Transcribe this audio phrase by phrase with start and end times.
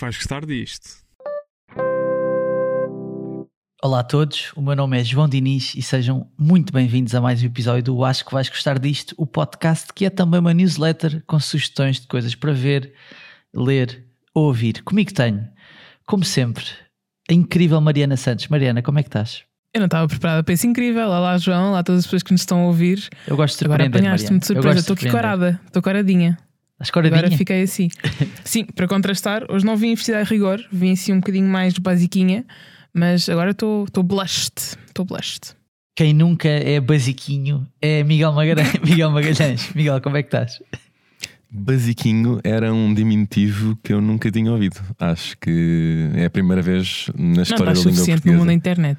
[0.00, 0.88] que vais gostar disto.
[3.82, 7.42] Olá a todos, o meu nome é João Diniz e sejam muito bem-vindos a mais
[7.42, 11.22] um episódio do Acho que vais gostar disto, o podcast que é também uma newsletter
[11.26, 12.94] com sugestões de coisas para ver,
[13.54, 14.82] ler ou ouvir.
[14.84, 15.46] Comigo tenho,
[16.06, 16.64] como sempre,
[17.30, 18.48] a incrível Mariana Santos.
[18.48, 19.42] Mariana, como é que estás?
[19.74, 21.08] Eu não estava preparada para isso incrível.
[21.08, 21.70] Olá, João.
[21.70, 23.06] Olá, todas as pessoas que nos estão a ouvir.
[23.26, 24.80] Eu gosto de Agora surpreender, apanhaste-me de surpresa.
[24.80, 25.60] Estou de aqui corada.
[25.66, 26.38] Estou coradinha.
[26.80, 27.88] Agora fiquei assim.
[28.44, 30.64] Sim, para contrastar, hoje não vim vestida a rigor.
[30.72, 32.44] Vim assim um bocadinho mais basiquinha.
[32.92, 34.54] Mas agora estou estou blushed.
[34.86, 35.54] Estou blushed.
[35.94, 38.72] Quem nunca é basiquinho é Miguel Magalhães.
[38.82, 39.70] Miguel Magalhães.
[39.74, 40.60] Miguel, como é que estás?
[41.52, 44.80] Basiquinho era um diminutivo que eu nunca tinha ouvido.
[44.98, 48.38] Acho que é a primeira vez na Não história estás da língua suficiente no portuguesa.
[48.38, 48.98] mundo da internet.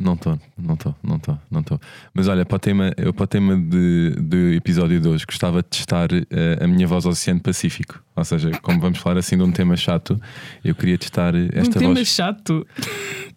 [0.00, 1.80] Não estou, não estou, não estou, não estou.
[2.14, 5.60] Mas olha, para o tema, eu para o tema de, do episódio de hoje gostava
[5.60, 8.00] de testar eh, a minha voz ao Oceano Pacífico.
[8.14, 10.20] Ou seja, como vamos falar assim de um tema chato,
[10.64, 12.06] eu queria testar Um esta tema voz.
[12.06, 12.64] chato.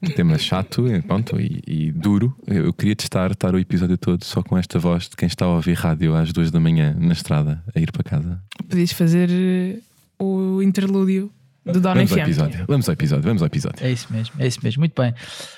[0.04, 2.36] Um tema chato eh, pronto, e, e duro.
[2.46, 5.46] Eu eu queria testar estar o episódio todo só com esta voz de quem está
[5.46, 8.40] a ouvir rádio às duas da manhã na estrada a ir para casa.
[8.70, 9.80] Podias fazer eh,
[10.20, 11.32] o interlúdio
[11.66, 12.22] do Dona Vamos ao FM.
[12.24, 13.86] episódio, vamos ao episódio, vamos ao episódio.
[13.86, 14.80] É isso mesmo, é isso mesmo.
[14.82, 15.14] Muito bem.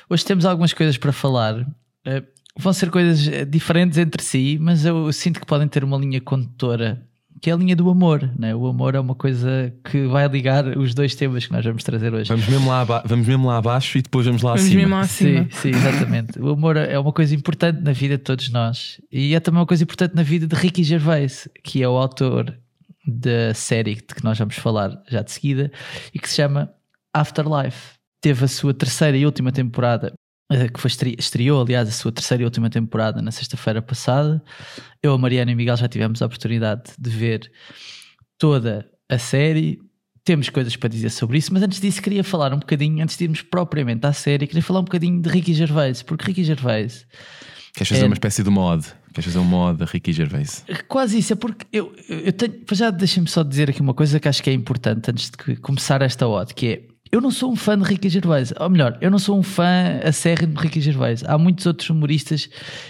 [0.09, 1.65] Hoje temos algumas coisas para falar.
[2.05, 2.23] Eh,
[2.57, 6.19] vão ser coisas eh, diferentes entre si, mas eu sinto que podem ter uma linha
[6.19, 7.01] condutora,
[7.41, 8.29] que é a linha do amor.
[8.37, 8.53] Né?
[8.53, 12.13] O amor é uma coisa que vai ligar os dois temas que nós vamos trazer
[12.13, 12.27] hoje.
[12.29, 14.81] Vamos mesmo lá, aba- vamos mesmo lá abaixo e depois vamos lá Vamos acima.
[14.81, 15.43] mesmo lá acima.
[15.43, 16.39] Sim, sim, exatamente.
[16.39, 19.65] O amor é uma coisa importante na vida de todos nós e é também uma
[19.67, 22.53] coisa importante na vida de Ricky Gervais, que é o autor
[23.05, 25.71] da série de que nós vamos falar já de seguida
[26.13, 26.73] e que se chama
[27.13, 27.97] Afterlife.
[28.21, 30.13] Teve a sua terceira e última temporada,
[30.51, 34.41] eh, que foi estre- estreou, aliás, a sua terceira e última temporada na sexta-feira passada.
[35.01, 37.51] Eu, a Mariana e o Miguel já tivemos a oportunidade de ver
[38.37, 39.79] toda a série.
[40.23, 43.25] Temos coisas para dizer sobre isso, mas antes disso queria falar um bocadinho, antes de
[43.25, 47.05] irmos propriamente à série, queria falar um bocadinho de Ricky Gervais, porque Ricky Gervais
[47.73, 48.85] Queres fazer É- uma espécie de mod?
[49.13, 50.65] Queres fazer um mod a Ricky Gervais?
[50.87, 52.53] Quase isso, é porque eu, eu tenho.
[52.71, 56.01] Já deixem-me só dizer aqui uma coisa que acho que é importante antes de começar
[56.01, 56.93] esta odd, que é.
[57.11, 59.99] Eu não sou um fã de Ricky Gervais, ou melhor, eu não sou um fã
[60.03, 61.23] acérrimo de Ricky Gervais.
[61.23, 62.49] Há muitos outros humoristas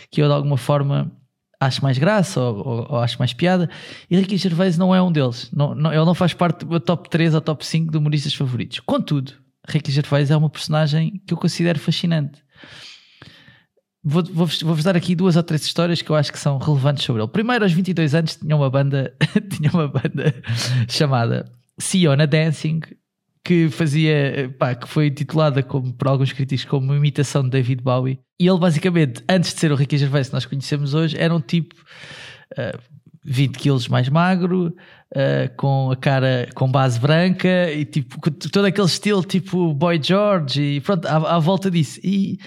[0.09, 1.12] que eu de alguma forma
[1.59, 3.69] acho mais graça ou, ou- ou acho mais piada,
[4.09, 5.50] e Ricky Gervais não é um deles.
[5.53, 8.33] Não, não- ele não faz parte do meu top 3 ou top 5 de humoristas
[8.33, 8.79] favoritos.
[8.79, 9.33] Contudo,
[9.67, 12.41] Ricky Gervais é uma personagem que eu considero fascinante.
[14.03, 17.03] Vou- Vou-vos vou-vos dar aqui duas ou três histórias que eu acho que são relevantes
[17.03, 17.31] sobre ele.
[17.31, 19.13] Primeiro, aos 22 anos, tinha uma banda,
[19.49, 20.33] tinha uma banda
[20.89, 21.49] chamada
[21.79, 22.81] Siona Dancing,
[23.45, 28.19] que fazia, pá, que foi titulada como, por alguns críticos como imitação de David Bowie.
[28.39, 31.41] E ele, basicamente, antes de ser o Ricky Gervais que nós conhecemos hoje, era um
[31.41, 31.75] tipo
[32.57, 32.77] ah,
[33.25, 34.75] 20 quilos mais magro,
[35.16, 40.62] ah, com a cara com base branca e tipo todo aquele estilo tipo Boy George
[40.62, 42.00] e pronto, à, à volta disso.
[42.03, 42.38] E,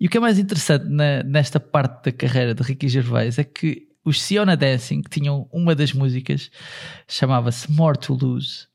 [0.00, 3.44] e o que é mais interessante na- nesta parte da carreira de Ricky Gervais é
[3.44, 6.50] que os Siona Dancing tinham uma das músicas
[7.08, 8.66] chamava-se More to Lose.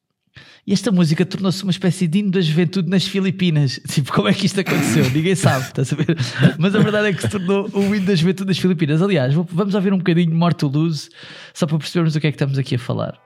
[0.65, 3.79] E esta música tornou-se uma espécie de hino da juventude nas Filipinas.
[3.89, 5.09] Tipo, como é que isto aconteceu?
[5.09, 6.15] Ninguém sabe, estás a ver?
[6.59, 9.01] Mas a verdade é que se tornou o hino da juventude das Filipinas.
[9.01, 11.09] Aliás, vamos ouvir um bocadinho More to Lose,
[11.53, 13.19] só para percebermos o que é que estamos aqui a falar.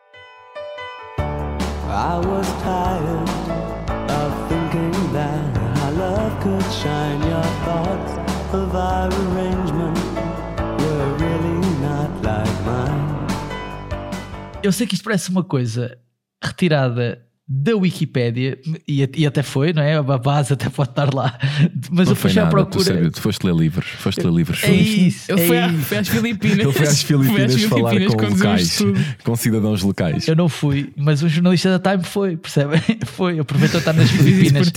[1.95, 3.29] I was tired
[4.11, 7.21] of thinking that our love could shine.
[7.23, 8.11] Your thoughts
[8.51, 9.97] of our arrangement
[10.81, 13.27] were really not like mine.
[14.61, 15.97] Eu sei que isto parece uma coisa
[16.43, 18.57] retirada da Wikipédia,
[18.87, 19.95] e, e até foi, não é?
[19.97, 21.37] A base até pode estar lá,
[21.91, 22.83] mas Não eu fui foi já à procura.
[22.83, 24.63] sabes, tu foste ler livros, foste ler livros.
[24.63, 25.81] É isso, Ele é foi, a- isso.
[25.83, 26.57] foi às Filipinas.
[26.57, 28.79] Ele foi às Filipinas falar Filipinas com conduzir um locais,
[29.23, 30.27] com cidadãos locais.
[30.27, 32.81] Eu não fui, mas um jornalista da Time foi, percebem?
[33.05, 34.71] Foi, aproveitou estar nas Filipinas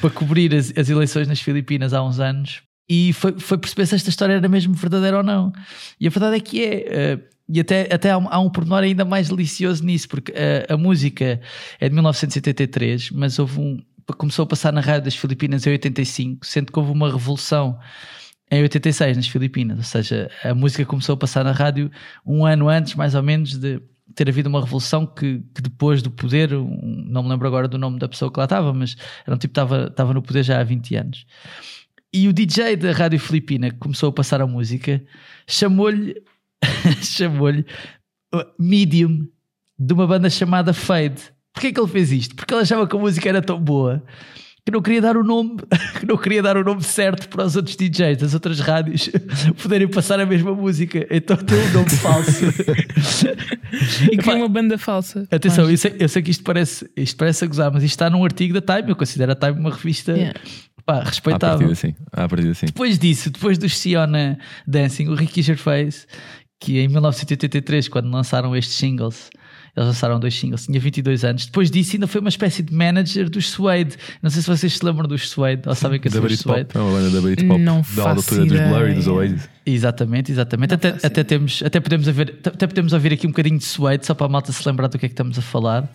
[0.00, 3.94] para cobrir as, as eleições nas Filipinas há uns anos e foi, foi perceber se
[3.94, 5.52] esta história era mesmo verdadeira ou não.
[6.00, 7.18] E a verdade é que é.
[7.52, 10.76] E até, até há, um, há um pormenor ainda mais delicioso nisso, porque eh, a
[10.76, 11.40] música
[11.80, 13.78] é de 1983, mas houve um.
[14.18, 17.78] Começou a passar na rádio das Filipinas em 85, sendo que houve uma revolução
[18.50, 21.88] em 86 nas Filipinas, ou seja, a música começou a passar na rádio
[22.26, 23.80] um ano antes, mais ou menos, de
[24.14, 27.78] ter havido uma revolução que, que depois do poder, um- não me lembro agora do
[27.78, 30.42] nome da pessoa que lá estava, mas era um tipo que estava, estava no poder
[30.42, 31.24] já há 20 anos.
[32.12, 35.00] E o DJ da rádio filipina que começou a passar a música
[35.46, 36.20] chamou-lhe
[37.02, 37.64] chamou-lhe
[38.34, 39.26] uh, Medium
[39.78, 41.20] de uma banda chamada Fade.
[41.52, 42.34] Porquê que ele fez isto?
[42.36, 44.02] Porque ele achava que a música era tão boa
[44.64, 45.56] que não queria dar o nome,
[45.98, 49.10] que não queria dar o nome certo para os outros DJs das outras rádios
[49.62, 51.06] poderem passar a mesma música.
[51.10, 52.44] Então tem um nome falso.
[54.12, 55.26] E cria uma banda falsa.
[55.30, 58.10] Atenção, eu sei, eu sei que isto parece, isto parece a gozar, mas isto está
[58.10, 58.90] num artigo da Time.
[58.90, 60.38] Eu considero a Time uma revista Yeah.
[60.84, 61.58] pá, À respeitável.
[61.68, 61.94] partida sim.
[62.12, 62.66] À partida sim.
[62.66, 66.06] Depois disso, depois do Siona Dancing, o Ricky Gervais,
[66.60, 69.30] que em 1983, quando lançaram estes singles,
[69.74, 71.46] eles lançaram dois singles, tinha 22 anos.
[71.46, 73.96] Depois disso, ainda foi uma espécie de manager dos Suede.
[74.22, 76.54] Não sei se vocês se lembram dos Suede ou sabem que são os Britpop.
[76.54, 76.70] Suede.
[76.74, 77.60] É uma banda da Britpop.
[77.60, 79.06] Não da altura dos Blur e dos.
[79.06, 79.48] Oasis.
[79.64, 80.74] Exatamente, exatamente.
[80.74, 84.14] Até, até, temos, até, podemos haver, até podemos ouvir aqui um bocadinho de Suede, só
[84.14, 85.90] para a malta se lembrar do que é que estamos a falar.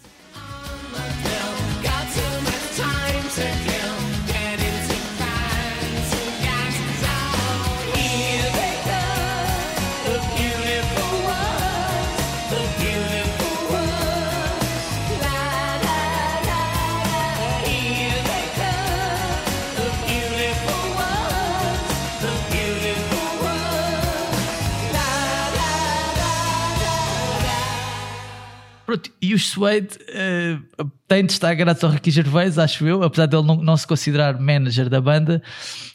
[28.95, 30.57] Pronto, e o Suede eh,
[31.05, 34.39] tem de estar graças ao Ricky Gervais, acho eu, apesar dele não, não se considerar
[34.39, 35.43] manager da banda,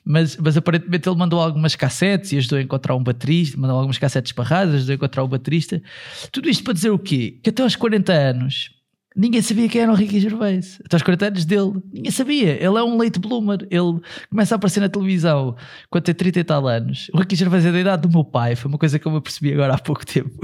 [0.05, 3.97] mas, mas aparentemente ele mandou algumas cassetes e ajudou a encontrar um baterista, mandou algumas
[3.97, 5.82] cassetes barradas, ajudou a encontrar um baterista.
[6.31, 7.38] Tudo isto para dizer o quê?
[7.43, 8.70] Que até aos 40 anos
[9.17, 10.79] ninguém sabia quem era o Ricky Gervais.
[10.85, 12.53] Até aos 40 anos dele, ninguém sabia.
[12.53, 15.56] Ele é um late bloomer, ele começa a aparecer na televisão
[15.88, 17.08] quando tem 30 e tal anos.
[17.14, 19.19] O Ricky Gervais é da idade do meu pai, foi uma coisa que eu me
[19.19, 20.38] apercebi agora há pouco tempo.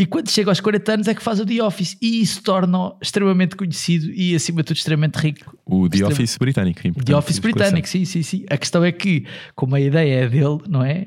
[0.00, 2.96] E quando chega aos 40 anos é que faz o The Office e isso torna-o
[3.02, 5.54] extremamente conhecido e acima de tudo extremamente rico.
[5.66, 6.80] O The Extremo- Office britânico.
[7.04, 8.44] The Office britânico, sim, sim, sim.
[8.48, 11.06] A questão é que, como a ideia é dele, não é?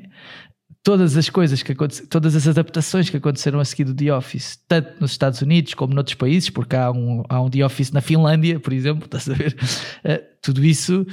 [0.84, 4.58] Todas as coisas que aconteceram, todas as adaptações que aconteceram a seguir do The Office,
[4.68, 8.00] tanto nos Estados Unidos como noutros países, porque há um, há um The Office na
[8.00, 9.56] Finlândia, por exemplo, estás a ver?
[10.04, 11.04] Eh, tudo isso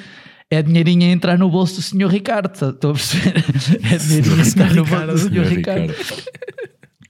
[0.51, 2.07] é dinheirinho a entrar no bolso do Sr.
[2.12, 3.33] Ricardo, tá- estou a perceber?
[3.92, 5.48] É dinheirinho a entrar no bolso do Sr.
[5.48, 5.94] Ricardo.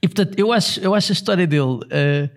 [0.02, 2.28] E portanto, eu acho, eu acho a história dele eh,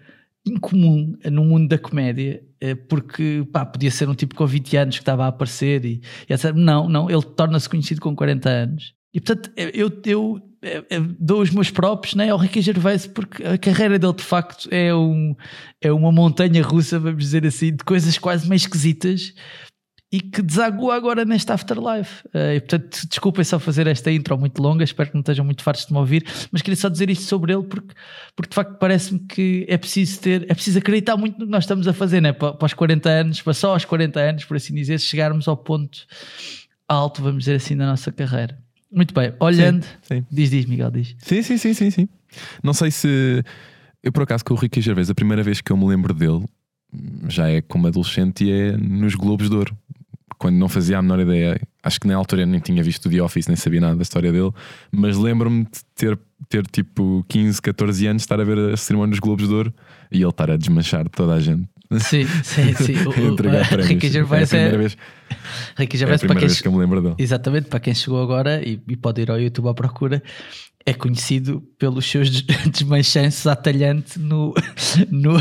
[0.45, 4.95] incomum no mundo da comédia, eh, porque pá, podia ser um tipo com 20 anos
[4.97, 6.53] que estava a aparecer e, e etc.
[6.53, 8.93] Não, não, ele torna-se conhecido com 40 anos.
[9.13, 13.43] E portanto, eu, eu, eh, eh, dou os meus próprios né, ao Ricky Gervais, porque
[13.43, 15.35] a carreira dele de facto é, um,
[15.81, 19.33] é uma montanha russa, vamos dizer assim, de coisas quase meio esquisitas
[20.15, 22.23] e que desagua agora neste Afterlife.
[22.33, 25.61] Eh, e, portanto, desculpem só fazer esta intro muito longa, espero que não estejam muito
[25.61, 27.93] fartos de me ouvir, mas queria só dizer isto sobre ele porque,
[28.33, 31.65] porque de facto parece-me que é preciso ter, é preciso acreditar muito no que nós
[31.65, 32.31] estamos a fazer, né?
[32.31, 35.57] para, para os 40 anos, para só aos 40 anos, por assim dizer, chegarmos ao
[35.57, 36.05] ponto
[36.87, 38.57] alto, vamos dizer assim, da nossa carreira.
[38.89, 40.25] Muito bem, olhando, sim.
[40.31, 41.13] diz, diz, Miguel, diz.
[41.19, 42.07] Sim, sim, sim, sim, sim.
[42.63, 43.43] Não sei se.
[44.01, 46.45] Eu, por acaso, com o Ricky Gervais, a primeira vez que eu me lembro dele
[47.27, 49.77] já é como adolescente e é nos Globos de Ouro.
[50.45, 53.09] Quando não fazia a menor ideia, acho que na altura eu nem tinha visto o
[53.09, 54.51] The Office, nem sabia nada da história dele,
[54.91, 59.19] mas lembro-me de ter, ter tipo 15, 14 anos, estar a ver a cerimónia dos
[59.19, 59.73] Globos de Ouro
[60.11, 61.67] e ele estar a desmanchar toda a gente.
[61.93, 62.93] Sim, sim, sim.
[63.25, 63.87] Entregar prémios.
[63.87, 64.97] Ricky Gervais é a é, primeira vez,
[65.75, 67.15] Ricky é a Gervais para primeira quem vez que eu me lembro dele.
[67.17, 70.21] Exatamente, para quem chegou agora e, e pode ir ao YouTube à procura,
[70.85, 74.53] é conhecido pelos seus des- desmanchanços à talhante no,
[75.09, 75.33] no,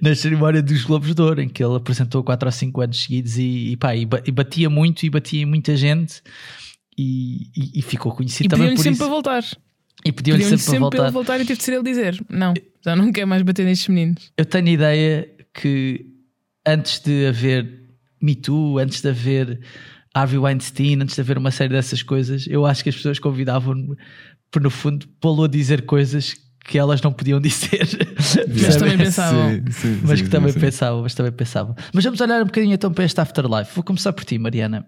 [0.00, 3.36] na cerimónia dos Globos de Ouro, em que ele apresentou 4 ou 5 anos seguidos
[3.36, 6.22] e, e, pá, e, ba- batia muito e batia em muita gente
[6.98, 8.98] e, e- e ficou conhecido E também por sempre isso.
[8.98, 9.44] para voltar.
[10.04, 11.10] E pediam-lhe Pediam-lhe sempre, sempre para voltar.
[11.10, 14.32] voltar e teve de ser ele dizer: Não, já não quer mais bater nestes meninos.
[14.36, 16.06] Eu tenho a ideia que
[16.66, 17.82] antes de haver
[18.20, 19.60] Me Too, antes de haver
[20.14, 23.94] Harvey Weinstein, antes de haver uma série dessas coisas, eu acho que as pessoas convidavam-me,
[24.52, 27.88] por no fundo, pô-lo a dizer coisas que elas não podiam dizer.
[28.62, 29.50] Mas também pensavam.
[29.50, 30.60] Sim, sim, mas sim, que sim, também sim.
[30.60, 31.74] pensavam, mas também pensavam.
[31.92, 33.74] Mas vamos olhar um bocadinho então para este Afterlife.
[33.74, 34.86] Vou começar por ti, Mariana.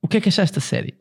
[0.00, 0.94] O que é que achaste da série?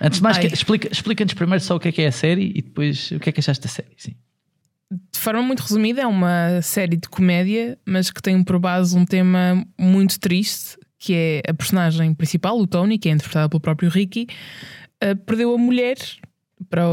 [0.00, 2.52] Antes de mais, que- explica- explica-nos primeiro só o que é que é a série
[2.54, 3.94] e depois o que é que achaste da série.
[3.96, 4.14] Sim.
[5.12, 9.04] De forma muito resumida, é uma série de comédia, mas que tem por base um
[9.04, 13.90] tema muito triste, que é a personagem principal, o Tony, que é interpretada pelo próprio
[13.90, 14.26] Ricky,
[15.00, 15.96] eh, perdeu a mulher
[16.68, 16.84] para,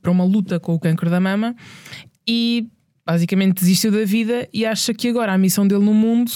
[0.00, 1.54] para uma luta com o câncer da mama
[2.26, 2.68] e
[3.06, 6.30] basicamente desistiu da vida e acha que agora a missão dele no mundo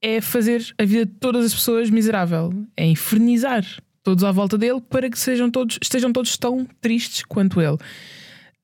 [0.00, 3.64] é fazer a vida de todas as pessoas miserável, é infernizar
[4.02, 7.78] todos à volta dele para que sejam todos, estejam todos tão tristes quanto ele.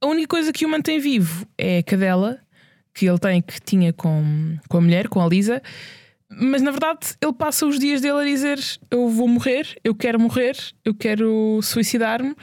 [0.00, 2.40] A única coisa que o mantém vivo é a cadela
[2.92, 5.62] que ele tem, que tinha com, com a mulher, com a Lisa.
[6.30, 8.59] Mas na verdade ele passa os dias dele a dizer:
[8.90, 12.35] Eu vou morrer, eu quero morrer, eu quero suicidar-me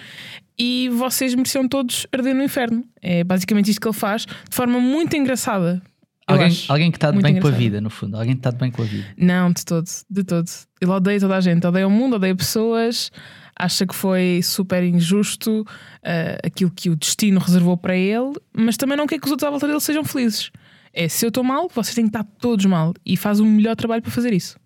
[0.58, 2.84] e vocês mereciam todos arder no inferno.
[3.02, 5.82] É basicamente isto que ele faz, de forma muito engraçada.
[6.28, 7.60] Alguém, alguém que está de bem com a engraçado.
[7.60, 8.18] vida, no fundo.
[8.18, 9.06] Alguém que está de bem com a vida.
[9.16, 10.50] Não, de todo, de todo.
[10.82, 13.12] Ele odeia toda a gente, odeia o mundo, odeia pessoas,
[13.56, 15.64] acha que foi super injusto
[16.02, 19.48] eh, aquilo que o destino reservou para ele, mas também não quer que os outros
[19.48, 20.50] à volta dele sejam felizes.
[20.92, 23.76] É se eu estou mal, vocês têm que estar todos mal e faz o melhor
[23.76, 24.58] trabalho para fazer isso.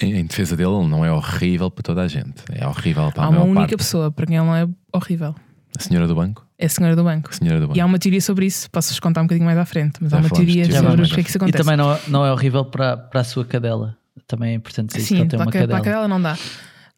[0.00, 2.42] Em, em defesa dele, ele não é horrível para toda a gente.
[2.50, 3.76] É horrível para a há uma maior única parte.
[3.76, 5.34] pessoa para quem ele não é horrível.
[5.78, 6.46] A senhora do banco?
[6.58, 7.30] É a senhora do banco.
[7.30, 7.78] A senhora do banco.
[7.78, 10.16] E há uma teoria sobre isso, posso-vos contar um bocadinho mais à frente, mas Já
[10.16, 11.64] há uma teoria sobre o que é que isso E acontece.
[11.64, 13.96] também não, não é horrível para, para a sua cadela.
[14.26, 15.80] Também é importante dizer isso, que Sim, ele tem para, uma a, ca- para a
[15.80, 15.84] cadela.
[15.84, 16.38] cadela não dá.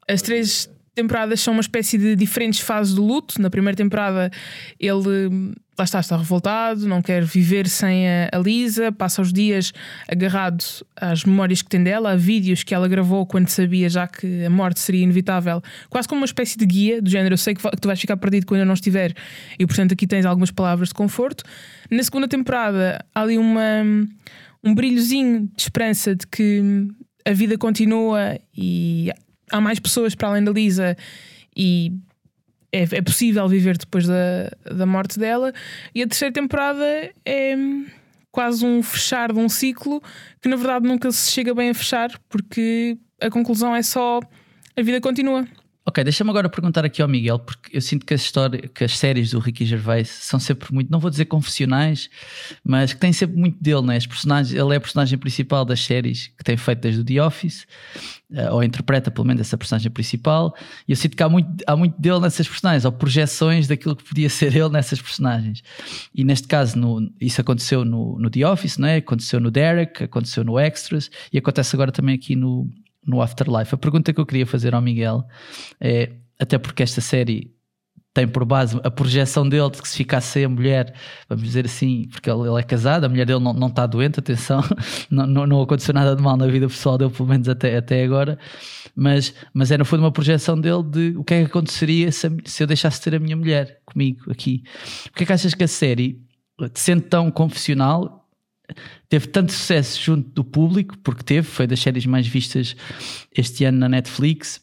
[0.08, 3.40] As três temporadas são uma espécie de diferentes fases do luto.
[3.40, 4.30] Na primeira temporada,
[4.78, 9.72] ele lá está, está revoltado, não quer viver sem a, a Lisa, passa os dias
[10.08, 10.64] agarrado
[10.96, 14.50] às memórias que tem dela, a vídeos que ela gravou quando sabia já que a
[14.50, 17.34] morte seria inevitável, quase como uma espécie de guia do género.
[17.34, 19.14] Eu sei que, tu vais ficar perdido quando eu não estiver,
[19.58, 21.44] e portanto aqui tens algumas palavras de conforto.
[21.90, 23.82] Na segunda temporada, há ali uma,
[24.62, 26.62] um brilhozinho de esperança de que
[27.26, 29.10] a vida continua e
[29.50, 30.96] há mais pessoas para além da Lisa
[31.56, 31.92] e
[32.74, 35.52] é, é possível viver depois da, da morte dela.
[35.94, 36.84] E a terceira temporada
[37.24, 37.56] é
[38.32, 40.02] quase um fechar de um ciclo
[40.42, 44.20] que na verdade nunca se chega bem a fechar porque a conclusão é só
[44.76, 45.46] a vida continua.
[45.86, 48.96] Ok, deixa-me agora perguntar aqui ao Miguel, porque eu sinto que as, história, que as
[48.96, 52.08] séries do Ricky Gervais são sempre muito, não vou dizer confessionais,
[52.64, 53.96] mas que têm sempre muito dele, né?
[53.96, 57.22] As personagens, ele é a personagem principal das séries que tem feito desde o The
[57.22, 57.66] Office,
[58.32, 60.54] eh, ou interpreta pelo menos essa personagem principal,
[60.88, 64.04] e eu sinto que há muito, há muito dele nessas personagens, ou projeções daquilo que
[64.04, 65.62] podia ser ele nessas personagens.
[66.14, 68.96] E neste caso, no- isso aconteceu no, no The Office, não é?
[68.96, 72.70] Aconteceu no Derek, aconteceu no Extras, e acontece agora também aqui no,
[73.06, 73.74] no Afterlife.
[73.74, 75.24] A pergunta que eu queria fazer ao Miguel
[75.80, 77.54] é, até porque esta série
[78.14, 80.94] tem por base a projeção dele de que se ficasse sem a mulher,
[81.28, 84.62] vamos dizer assim, porque ele, é casado, a mulher dele não, não está doente, atenção,
[85.10, 88.04] não, não, não aconteceu nada de mal na vida pessoal dele, pelo menos até, até
[88.04, 88.38] agora,
[88.94, 92.30] mas, mas é no fundo uma projeção dele de o que é que aconteceria se,
[92.44, 94.62] se eu deixasse de ter a minha mulher comigo aqui.
[95.06, 96.22] Porquê é que achas que a série,
[96.72, 98.23] sendo tão confessional,
[99.08, 102.76] teve tanto sucesso junto do público, porque teve, foi das séries mais vistas
[103.36, 104.60] este ano na Netflix,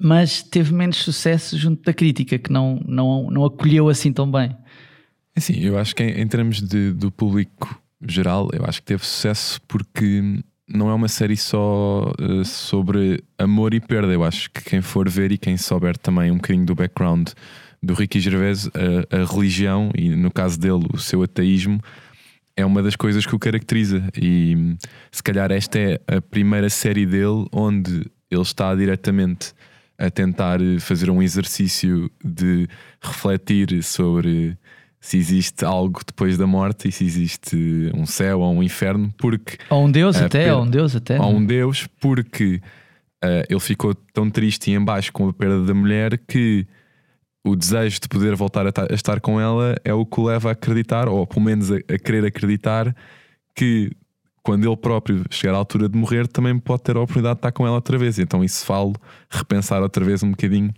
[0.00, 4.56] mas teve menos sucesso junto da crítica, que não, não, não acolheu assim tão bem.
[5.36, 9.04] Assim, eu acho que em, em termos de, do público geral, eu acho que teve
[9.04, 10.22] sucesso porque
[10.68, 14.12] não é uma série só eh, sobre amor e perda.
[14.12, 17.30] Eu acho que quem for ver e quem souber também um bocadinho do background
[17.82, 21.80] do Ricky Gervais, a religião e no caso dele o seu ateísmo
[22.60, 24.02] é uma das coisas que o caracteriza.
[24.16, 24.76] E hum,
[25.10, 29.52] se calhar esta é a primeira série dele onde ele está diretamente
[29.98, 32.66] a tentar eh, fazer um exercício de
[33.02, 34.56] refletir sobre
[35.00, 39.56] se existe algo depois da morte e se existe um céu ou um inferno, porque
[39.70, 41.16] Ou um Deus A até, perda- ou um Deus até.
[41.16, 42.60] há um Deus, porque
[43.22, 46.66] eh, ele ficou tão triste e em baixo com a perda da mulher que
[47.44, 50.24] o desejo de poder voltar a, ta- a estar com ela é o que o
[50.24, 52.94] leva a acreditar, ou pelo menos a, a querer acreditar,
[53.54, 53.90] que
[54.42, 57.52] quando ele próprio chegar à altura de morrer, também pode ter a oportunidade de estar
[57.52, 58.18] com ela outra vez.
[58.18, 58.94] Então, isso falo
[59.28, 60.72] repensar outra vez um bocadinho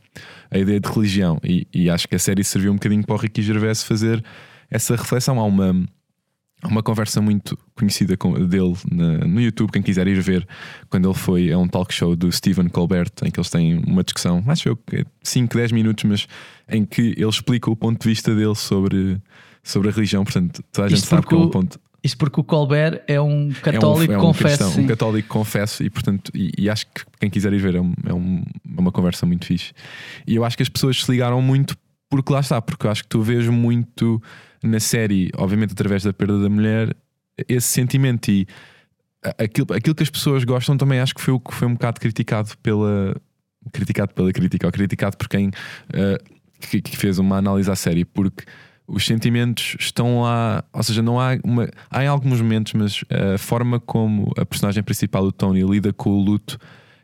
[0.50, 1.38] a ideia de religião.
[1.44, 4.22] E, e acho que a série serviu um bocadinho para o Ricky Gervais fazer
[4.68, 5.38] essa reflexão.
[5.38, 5.86] Há uma,
[6.62, 8.16] há uma conversa muito conhecida
[8.48, 8.74] dele
[9.26, 10.46] no YouTube, quem quiser ir ver,
[10.88, 14.02] quando ele foi a um talk show do Stephen Colbert, em que eles têm uma
[14.04, 16.26] discussão, acho eu que é 5, 10 minutos, mas
[16.68, 19.20] em que ele explica o ponto de vista dele sobre,
[19.62, 20.24] sobre a religião.
[20.24, 21.80] Portanto, toda a gente Isto sabe que porque é um o- ponto.
[22.04, 24.58] Isto porque o Colbert é um É um- católico, é um, confesso.
[24.64, 27.80] cristão, um católico confesso e portanto e, e acho que quem quiser ir ver é,
[27.80, 28.42] um- é um-
[28.76, 29.72] é uma conversa muito fixe
[30.26, 31.76] e eu acho que as pessoas se ligaram muito
[32.10, 34.20] porque lá está, porque eu acho que tu vês muito
[34.62, 36.94] na série, obviamente através da perda da mulher
[37.48, 38.46] esse sentimento e
[39.38, 42.00] aquilo, aquilo que as pessoas gostam também acho que foi o que foi um bocado
[42.00, 43.16] criticado pela
[43.72, 45.50] criticado pela crítica ou criticado por quem
[45.92, 46.18] eh,
[46.60, 48.44] que, que fez uma análise à série porque
[48.86, 51.68] os sentimentos estão lá, ou seja, não há uma.
[51.90, 53.04] Há em alguns momentos, mas
[53.34, 56.58] a forma como a personagem principal, o Tony, lida com o luto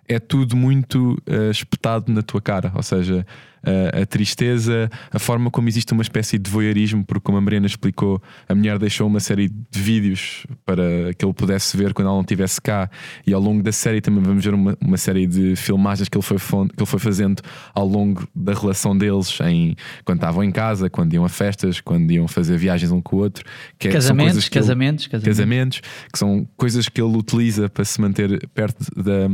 [0.09, 2.73] é tudo muito eh, espetado na tua cara.
[2.75, 3.27] Ou seja,
[3.65, 7.67] eh, a tristeza, a forma como existe uma espécie de voyeurismo, porque, como a Mariana
[7.67, 12.15] explicou, a mulher deixou uma série de vídeos para que ele pudesse ver quando ela
[12.15, 12.89] não estivesse cá,
[13.27, 16.23] e ao longo da série também vamos ver uma, uma série de filmagens que ele,
[16.23, 17.43] foi, que ele foi fazendo
[17.75, 19.75] ao longo da relação deles, em,
[20.05, 23.19] quando estavam em casa, quando iam a festas, quando iam fazer viagens um com o
[23.19, 23.45] outro.
[23.79, 25.37] Que é- Casamentos, coisas que ele- casamentos, casamentos.
[25.37, 25.81] casamentos,
[26.13, 29.29] que são coisas que ele utiliza para se manter perto da,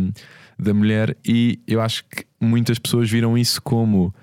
[0.58, 4.14] da mulher, e eu acho que muitas pessoas viram isso como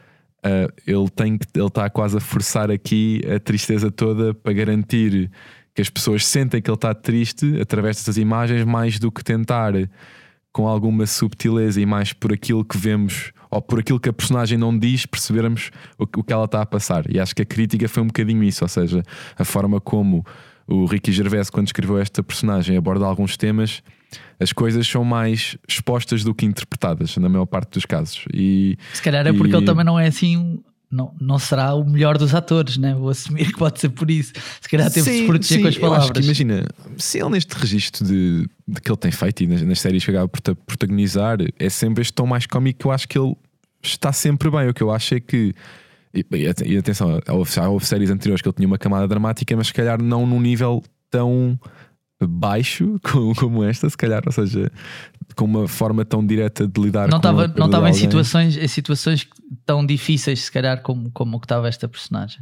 [0.44, 5.30] ah, ele tem que ele está quase a forçar aqui a tristeza toda para garantir
[5.74, 9.74] que as pessoas sentem que ele está triste através dessas imagens, mais do que tentar
[10.52, 14.58] com alguma subtileza e mais por aquilo que vemos ou por aquilo que a personagem
[14.58, 17.04] não diz, percebermos o, o que ela está a passar.
[17.10, 19.04] E acho que a crítica foi um bocadinho isso, ou seja,
[19.38, 20.26] a forma como
[20.68, 23.84] o Ricky Gervais, quando escreveu esta personagem, aborda alguns temas,
[24.40, 28.26] as coisas são mais expostas do que interpretadas, na maior parte dos casos.
[28.34, 30.60] E Se calhar é porque E- ele também não é assim.
[30.94, 32.94] Não, não será o melhor dos atores, né?
[32.94, 34.34] Vou assumir que pode ser por isso.
[34.60, 36.12] Se calhar teve de se Sim, proteger Sim, com as palavras.
[36.12, 36.66] que imagina,
[36.98, 40.12] se ele neste registro de, de que ele tem feito e nas, nas séries que
[40.12, 43.34] acaba por ta- protagonizar, é sempre este tom mais cómico que eu acho que ele
[43.82, 44.68] está sempre bem.
[44.68, 45.54] O que eu acho é que.
[46.14, 49.08] E, e at- e atenção, houve, já houve séries anteriores que ele tinha uma camada
[49.08, 51.58] dramática, mas se calhar não num nível tão
[52.28, 54.72] baixo como, como esta, se calhar, ou seja,
[55.36, 57.94] com uma forma tão direta de lidar não com a estava perda não estava em
[57.94, 59.28] situações, em situações
[59.66, 62.42] tão difíceis, se calhar, como, como o que estava esta personagem.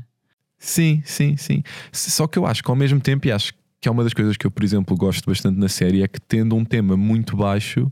[0.57, 1.63] Sim, sim, sim.
[1.91, 4.36] Só que eu acho que ao mesmo tempo, e acho que é uma das coisas
[4.36, 7.89] que eu, por exemplo, gosto bastante na série, é que tendo um tema muito baixo,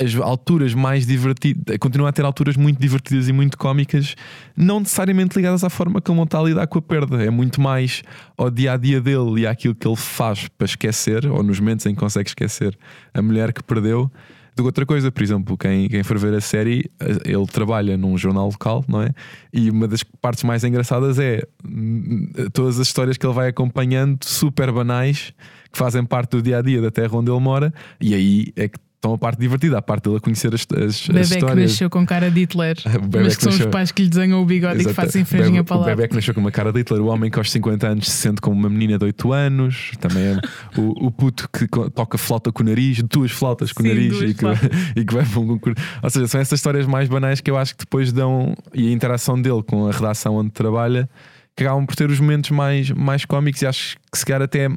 [0.00, 4.14] as alturas mais divertidas, continua a ter alturas muito divertidas e muito cómicas,
[4.56, 7.22] não necessariamente ligadas à forma como ele está a lidar com a perda.
[7.22, 8.02] É muito mais
[8.36, 11.84] ao dia a dia dele e àquilo que ele faz para esquecer, ou nos momentos
[11.84, 12.76] em que consegue esquecer
[13.12, 14.10] a mulher que perdeu.
[14.56, 17.96] Do que outra coisa, por exemplo, quem, quem for ver a série, eh, ele trabalha
[17.96, 19.10] num jornal local, não é?
[19.52, 24.18] E uma das partes mais engraçadas é hum, todas as histórias que ele vai acompanhando,
[24.24, 25.32] super banais,
[25.70, 28.66] que fazem parte do dia a dia da terra onde ele mora, e aí é
[28.66, 31.34] que estão a parte divertida, a parte dele a conhecer as, as, as Bebé que
[31.36, 31.70] histórias.
[31.72, 34.02] nasceu com cara de Hitler, O bebé mas que que são os nasceu- pais que
[34.02, 34.94] lhe desenham o bigode e que Exato.
[34.94, 35.96] fazem O infringem bebé- a O palavra.
[35.96, 38.16] bebé que nasceu com uma cara de Hitler, o homem que aos 50 anos se
[38.18, 40.40] sente como uma menina de 8 anos, também é
[40.78, 44.12] o, o puto que toca flauta com o nariz, duas flautas com o Sim, nariz
[44.18, 44.44] duas e que,
[45.00, 45.82] e que vai para um concurso.
[46.02, 48.92] Ou seja, são essas histórias mais banais que eu acho que depois dão e a
[48.92, 51.08] interação dele com a redação onde trabalha
[51.56, 54.68] que acabam por ter os momentos mais, mais cómicos e acho que se calhar até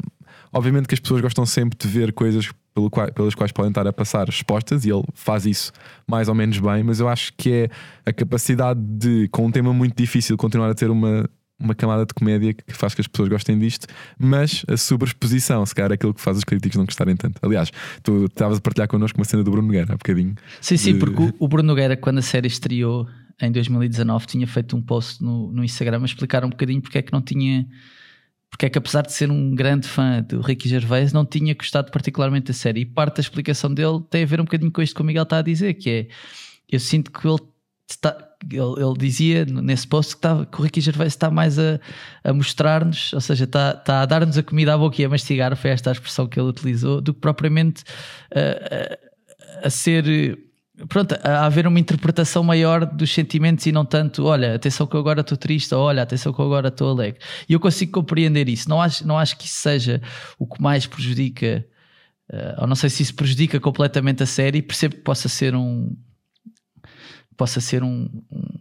[0.51, 3.85] obviamente que as pessoas gostam sempre de ver coisas pelo qual- pelas quais podem estar
[3.87, 5.71] a passar expostas e ele faz isso
[6.07, 7.69] mais ou menos bem, mas eu acho que é
[8.05, 12.13] a capacidade de, com um tema muito difícil, continuar a ter uma, uma camada de
[12.13, 13.87] comédia que faz que as pessoas gostem disto,
[14.19, 17.39] mas a sobreexposição, se calhar, é aquilo que faz os críticos não gostarem tanto.
[17.41, 20.35] Aliás, tu estavas a partilhar connosco uma cena do Bruno Nogueira há bocadinho.
[20.59, 23.07] Sim, sim, de- porque o- o Bruno Nogueira, quando a série estreou
[23.41, 27.01] em 2019, tinha feito um post no, no Instagram a explicar um bocadinho porque é
[27.01, 27.65] que não tinha.
[28.53, 31.91] Porque é que, apesar de ser um grande fã do Ricky Gervais, não tinha gostado
[31.91, 32.81] particularmente da série.
[32.81, 35.23] E parte da explicação dele tem a ver um bocadinho com isto que o Miguel
[35.23, 36.07] está a dizer, que é
[36.71, 37.39] eu sinto que ele
[37.89, 38.15] está.
[38.51, 41.79] Ele, ele dizia nesse post que, que o Ricky Gervais está mais a,
[42.23, 45.55] a mostrar-nos, ou seja, está, está a dar-nos a comida à boca e a mastigar,
[45.55, 47.83] foi esta a expressão que ele utilizou, do que propriamente
[49.63, 50.37] a ser
[50.89, 54.99] pronto, a haver uma interpretação maior dos sentimentos e não tanto, olha, atenção que eu
[54.99, 57.19] agora estou triste, ou olha, atenção que eu agora estou alegre.
[57.47, 58.69] E eu consigo compreender isso.
[58.69, 60.01] Não acho, não acho que isso seja
[60.39, 61.65] o que mais prejudica,
[62.31, 65.95] eh, ou não sei se isso prejudica completamente a série, percebo que possa ser um
[67.35, 68.59] possa ser um, um-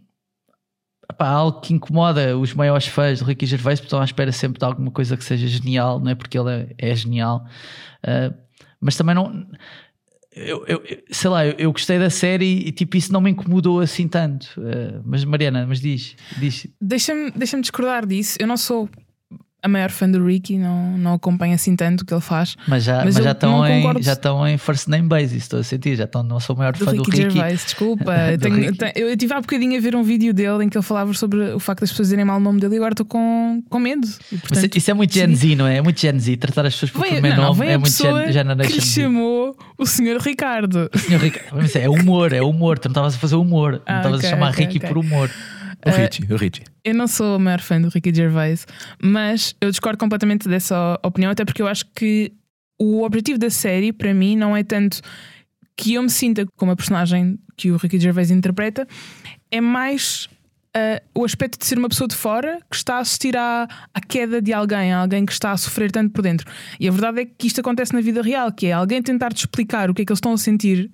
[1.09, 4.59] epá, algo que incomoda os maiores fãs do Ricky Gervais, porque estão à espera sempre
[4.59, 6.15] de alguma coisa que seja genial, não é?
[6.15, 6.49] Porque ele
[6.79, 7.45] é, é genial.
[8.03, 8.33] Uh,
[8.79, 9.47] mas também não.
[10.35, 13.79] Eu, eu- sei lá, eu, eu gostei da série e tipo isso não me incomodou
[13.79, 14.47] assim tanto.
[14.57, 16.67] Uh, mas Mariana, mas diz, diz.
[16.81, 18.37] Deixa-me deixa discordar disso.
[18.39, 18.89] Eu não sou
[19.63, 22.55] a maior fã do Ricky, não, não acompanho assim tanto o que ele faz.
[22.67, 24.01] Mas já, Mas mas já, estão não em, concordo.
[24.03, 26.73] já estão em first name basis, estou a sentir, já estão, não sou o maior
[26.73, 27.31] Do fã Ricky, do Ricky.
[27.33, 28.13] Gervais, desculpa.
[28.31, 28.77] Eu Do tenho- Ricky.
[28.77, 31.39] tenho- eu tive há bocadinho a ver um vídeo dele em que ele falava sobre
[31.53, 34.05] o facto das pessoas dizerem mal o nome dele e agora estou com, com medo.
[34.31, 35.77] E, portanto, isso é muito Gen Z, não é?
[35.77, 36.35] É muito Gen Z.
[36.37, 38.81] Tratar as pessoas por primeiro não, não, nome vem é muito gen, que Generation lhe
[38.81, 39.01] Z.
[39.01, 40.89] chamou o senhor Ricardo.
[40.97, 42.77] Senhor Ricardo, mas isso é humor, é humor.
[42.79, 44.89] Tu não estavas a fazer humor, não Ah, estavas ok, a chamar ok, Ricky ok.
[44.89, 45.29] por humor.
[45.85, 46.63] O Richie, o Richie.
[46.83, 48.65] Eu não sou a maior fã do Ricky Gervais,
[49.01, 52.31] mas eu discordo completamente dessa opinião, até porque eu acho que
[52.79, 55.01] o objetivo da série, para mim, não é tanto
[55.75, 58.87] que eu me sinta como a personagem que o Ricky Gervais interpreta,
[59.51, 60.27] é mais
[60.75, 64.01] ah, o aspecto de ser uma pessoa de fora que está a assistir à, à
[64.01, 66.51] queda de alguém, a alguém que está a sofrer tanto por dentro.
[66.79, 69.37] E a verdade é que isto acontece na vida real, que é alguém tentar te
[69.37, 70.89] explicar o que é que eles estão a sentir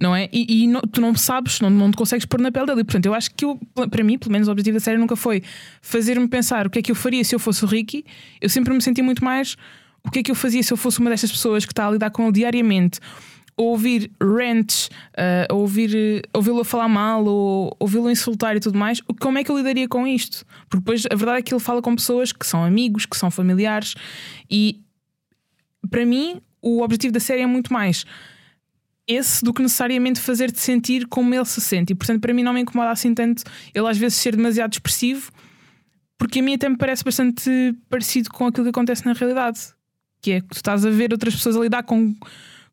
[0.00, 0.28] não é?
[0.32, 2.84] E, e não- tu não sabes, não, não te consegues pôr na pele dele.
[2.84, 3.58] Portanto, eu acho que eu,
[3.90, 5.42] para mim, pelo menos o objetivo da série nunca foi
[5.80, 8.04] fazer-me pensar o que é que eu faria se eu fosse o Ricky.
[8.40, 9.56] Eu sempre me senti muito mais
[10.02, 11.90] o que é que eu fazia se eu fosse uma destas pessoas que está a
[11.90, 13.00] lidar com ele diariamente.
[13.56, 19.00] Ou ouvir rants, ah, ouvir, eh, ouvi-lo falar mal, ou ouvi-lo insultar e tudo mais,
[19.20, 20.44] como é que eu lidaria com isto?
[20.68, 23.30] Porque depois a verdade é que ele fala com pessoas que são amigos, que são
[23.30, 23.94] familiares,
[24.50, 24.80] e
[25.88, 28.04] para mim o objetivo da série é muito mais
[29.06, 31.92] esse do que necessariamente fazer-te sentir como ele se sente.
[31.92, 35.30] E portanto, para mim, não me incomoda assim tanto ele às vezes ser demasiado expressivo,
[36.18, 39.60] porque a mim até me parece bastante parecido com aquilo que acontece na realidade.
[40.22, 42.14] Que é que tu estás a ver outras pessoas a lidar com,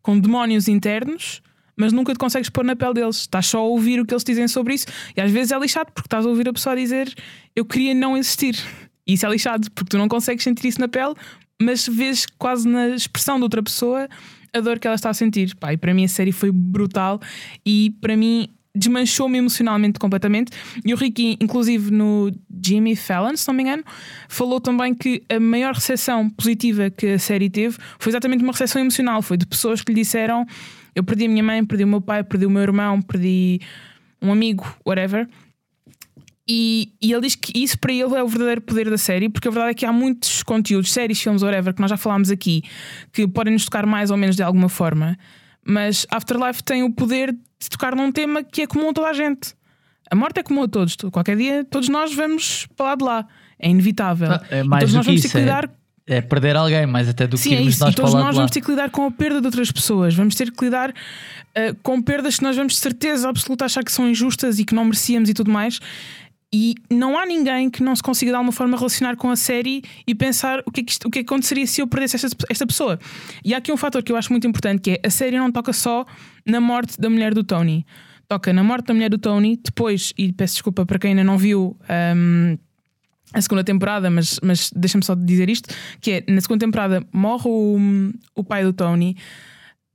[0.02, 1.42] com demónios internos,
[1.76, 3.18] mas nunca te consegues pôr na pele deles.
[3.18, 4.86] Estás só a ouvir o que eles dizem sobre isso.
[5.18, 7.14] E às vezes é lixado, porque estás a ouvir a pessoa dizer
[7.56, 8.58] eu queria não existir.
[9.06, 11.14] E isso é lixado, porque tu não consegues sentir isso na pele,
[11.62, 14.08] mas vês quase na expressão de outra pessoa
[14.54, 15.56] a dor que ela está a sentir.
[15.56, 17.20] Pá, e para mim a série foi brutal
[17.66, 20.52] e para mim desmanchou-me emocionalmente completamente.
[20.86, 22.32] E o Ricky, inclusive no
[22.64, 23.84] Jimmy Fallon, se não me engano,
[24.30, 28.82] falou também que a maior recepção positiva que a série teve foi exatamente uma recepção
[28.82, 29.22] emocional.
[29.22, 30.46] Foi de pessoas que lhe disseram:
[30.96, 33.60] Eu perdi a minha mãe, perdi o meu pai, perdi o meu irmão, perdi
[34.22, 35.28] um amigo, whatever.
[36.54, 39.48] E, e ele diz que isso para ele é o verdadeiro poder da série, porque
[39.48, 42.62] a verdade é que há muitos conteúdos, séries, filmes, whatever, que nós já falámos aqui,
[43.14, 45.18] que podem nos tocar mais ou menos de alguma forma,
[45.66, 49.14] mas Afterlife tem o poder de tocar num tema que é comum a toda a
[49.14, 49.54] gente.
[50.10, 50.98] A morte é comum a todos.
[51.10, 53.28] Qualquer dia, todos nós vamos para lá de lá.
[53.58, 54.32] É inevitável.
[54.32, 55.38] Ah, é E mais todos do nós que vamos ter isso.
[55.38, 55.70] que lidar
[56.06, 57.84] É, é perder alguém, mais até do Sim, que é irmos isso.
[57.86, 60.14] nós E todos nós vamos ter que lidar com a perda de outras pessoas.
[60.14, 60.94] Vamos ter que lidar
[61.56, 64.76] eh, com perdas que nós vamos de certeza absoluta achar que são injustas e que
[64.76, 65.80] não merecíamos e tudo mais.
[66.54, 69.82] E não há ninguém que não se consiga de alguma forma relacionar com a série
[70.06, 72.18] e pensar o que é que, isto- o que, é que aconteceria se eu perdesse
[72.18, 73.00] esta, esta pessoa.
[73.44, 75.50] E há aqui um fator que eu acho muito importante que é a série não
[75.50, 76.06] toca só
[76.46, 77.86] na morte da mulher do Tony.
[78.28, 81.38] Toca na morte da mulher do Tony, depois, e peço desculpa para quem ainda não
[81.38, 82.58] viu ahm,
[83.34, 85.70] a segunda temporada, mas, mas deixa-me só dizer isto:
[86.02, 87.78] que é na segunda temporada morre o,
[88.36, 89.16] o pai do Tony,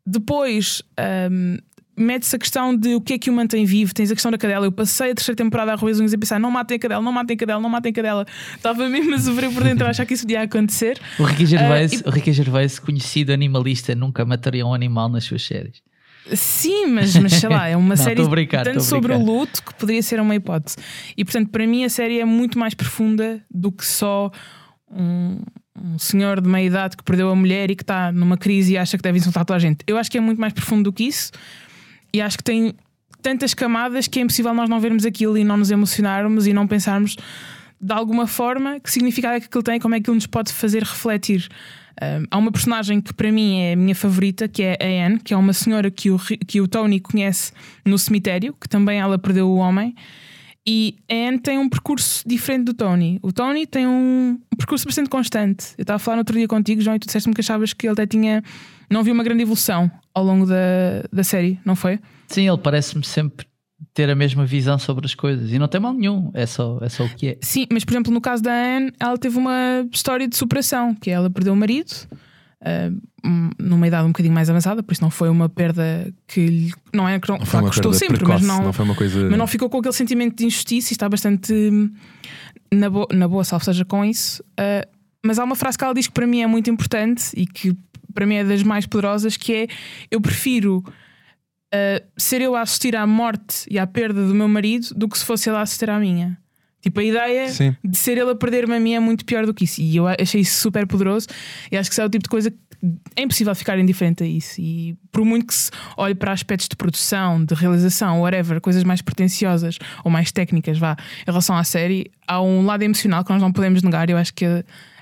[0.06, 1.56] depois ahm,
[1.96, 4.38] mete-se a questão de o que é que o mantém vivo, tens a questão da
[4.38, 4.66] cadela.
[4.66, 6.78] Eu passei a terceira temporada a roer as unhas e a pensar: não matem a
[6.78, 8.26] cadela, não matem a cadela, não matem a cadela.
[8.54, 11.00] Estava mesmo a sofrer por dentro a achar que isso podia acontecer.
[11.18, 15.24] O Ricky Gervais, Ah, e- o Ricky Gervais, conhecido animalista, nunca mataria um animal nas
[15.24, 15.82] suas séries.
[16.34, 19.72] Sim, mas, mas sei lá, é uma Não, série brincar, tanto sobre o luto que
[19.74, 20.76] poderia ser uma hipótese.
[21.16, 24.32] E portanto, para mim, a série é muito mais profunda do que só
[24.90, 25.38] um,
[25.80, 28.76] um senhor de meia idade que perdeu a mulher e que está numa crise e
[28.78, 29.78] acha que deve insultar toda a gente.
[29.86, 31.30] Eu acho que é muito mais profundo do que isso
[32.16, 32.74] e acho que tem
[33.20, 36.66] tantas camadas que é impossível nós não vermos aquilo e não nos emocionarmos e não
[36.66, 37.16] pensarmos
[37.80, 40.52] de alguma forma que significado é que aquilo tem, como é que aquilo nos pode
[40.52, 41.48] fazer refletir.
[42.02, 45.20] Um, há uma personagem que para mim é a minha favorita, que é a Anne,
[45.20, 47.52] que é uma senhora que o, que o Tony conhece
[47.84, 49.94] no cemitério, que também ela perdeu o homem.
[50.66, 53.18] E a Anne tem um percurso diferente do Tony.
[53.22, 55.74] O Tony tem um, um percurso bastante constante.
[55.78, 57.86] Eu estava a falar no outro dia contigo, João, e tu disseste-me que achavas que
[57.86, 58.42] ele até tinha.
[58.90, 61.98] Não viu uma grande evolução ao longo da, da série, não foi?
[62.28, 63.46] Sim, ele parece-me sempre
[63.92, 66.88] ter a mesma visão sobre as coisas e não tem mal nenhum, é só, é
[66.88, 67.38] só o que é.
[67.42, 71.10] Sim, mas por exemplo, no caso da Anne, ela teve uma história de superação, que
[71.10, 71.92] é ela perdeu o marido
[73.24, 76.72] hum, numa idade um bocadinho mais avançada, por isso não foi uma perda que lhe,
[76.92, 78.94] não é que não, Não foi uma custou perda sempre, precoce, mas não, foi uma
[78.94, 79.28] coisa.
[79.28, 81.90] mas não ficou com aquele sentimento de injustiça e está bastante hum,
[82.72, 84.42] na, bo na boa, salvo seja com isso.
[84.58, 84.86] Ah,
[85.24, 87.76] mas há uma frase que ela diz que para mim é muito importante e que
[88.16, 89.68] para mim é das mais poderosas, que é
[90.10, 90.82] eu prefiro
[91.72, 95.18] ah, ser eu a assistir à morte e à perda do meu marido do que
[95.18, 96.38] se fosse ele a assistir à minha.
[96.80, 97.74] Tipo, a ideia Sim.
[97.84, 99.80] de ser ele a perder-me a mim é muito pior do que isso.
[99.80, 101.26] E eu achei isso super poderoso.
[101.70, 102.56] E acho que isso é o tipo de coisa que
[103.16, 104.60] é impossível ficar indiferente a isso.
[104.60, 109.02] E por muito que se olhe para aspectos de produção, de realização, whatever, coisas mais
[109.02, 113.42] pretenciosas ou mais técnicas, vá, em relação à série, há um lado emocional que nós
[113.42, 114.08] não podemos negar.
[114.08, 114.46] E eu acho que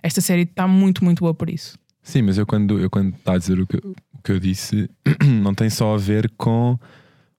[0.03, 1.79] esta série está muito, muito boa por isso.
[2.05, 4.91] Sim, mas eu quando eu quando está a dizer o que, o que eu disse,
[5.43, 6.79] não tem só a ver com.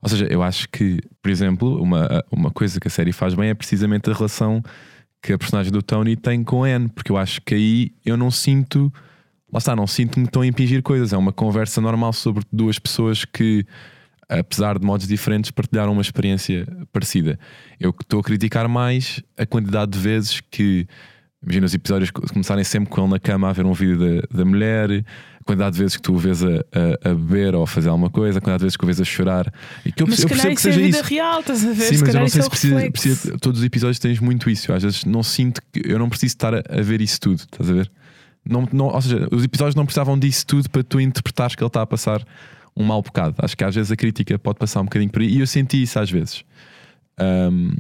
[0.01, 3.49] Ou seja, eu acho que, por exemplo, uma, uma coisa que a série faz bem
[3.49, 4.61] é precisamente a relação
[5.21, 8.17] que a personagem do Tony tem com a Anne, porque eu acho que aí eu
[8.17, 8.91] não sinto.
[9.51, 11.13] Lá está, não sinto que me estão a impingir coisas.
[11.13, 13.65] É uma conversa normal sobre duas pessoas que,
[14.27, 17.39] apesar de modos diferentes, partilharam uma experiência parecida.
[17.79, 20.87] Eu estou a criticar mais a quantidade de vezes que.
[21.45, 24.37] Imagina os episódios co- começarem sempre com ele na cama a ver um vídeo da,
[24.39, 24.89] da mulher,
[25.39, 27.89] a quantidade de vezes que tu o vês a, a, a beber ou a fazer
[27.89, 29.53] alguma coisa, a quantidade de vezes que o vês a chorar.
[29.85, 31.07] E que eu, Mas eu percebo que é seja vida isso.
[31.07, 31.83] real, estás a ver?
[31.85, 34.71] Sim, se mas eu não sei se precisa, precisa- Todos os episódios tens muito isso.
[34.71, 37.37] Eu às vezes não sinto que eu não preciso estar a, a ver isso tudo,
[37.39, 37.91] estás a ver?
[38.43, 41.67] Não, não, ou seja, os episódios não precisavam disso tudo para tu interpretares que ele
[41.67, 42.23] está a passar
[42.75, 43.35] um mau bocado.
[43.39, 45.81] Acho que às vezes a crítica pode passar um bocadinho por aí e eu senti
[45.81, 46.43] isso às vezes.
[47.17, 47.75] Ahm,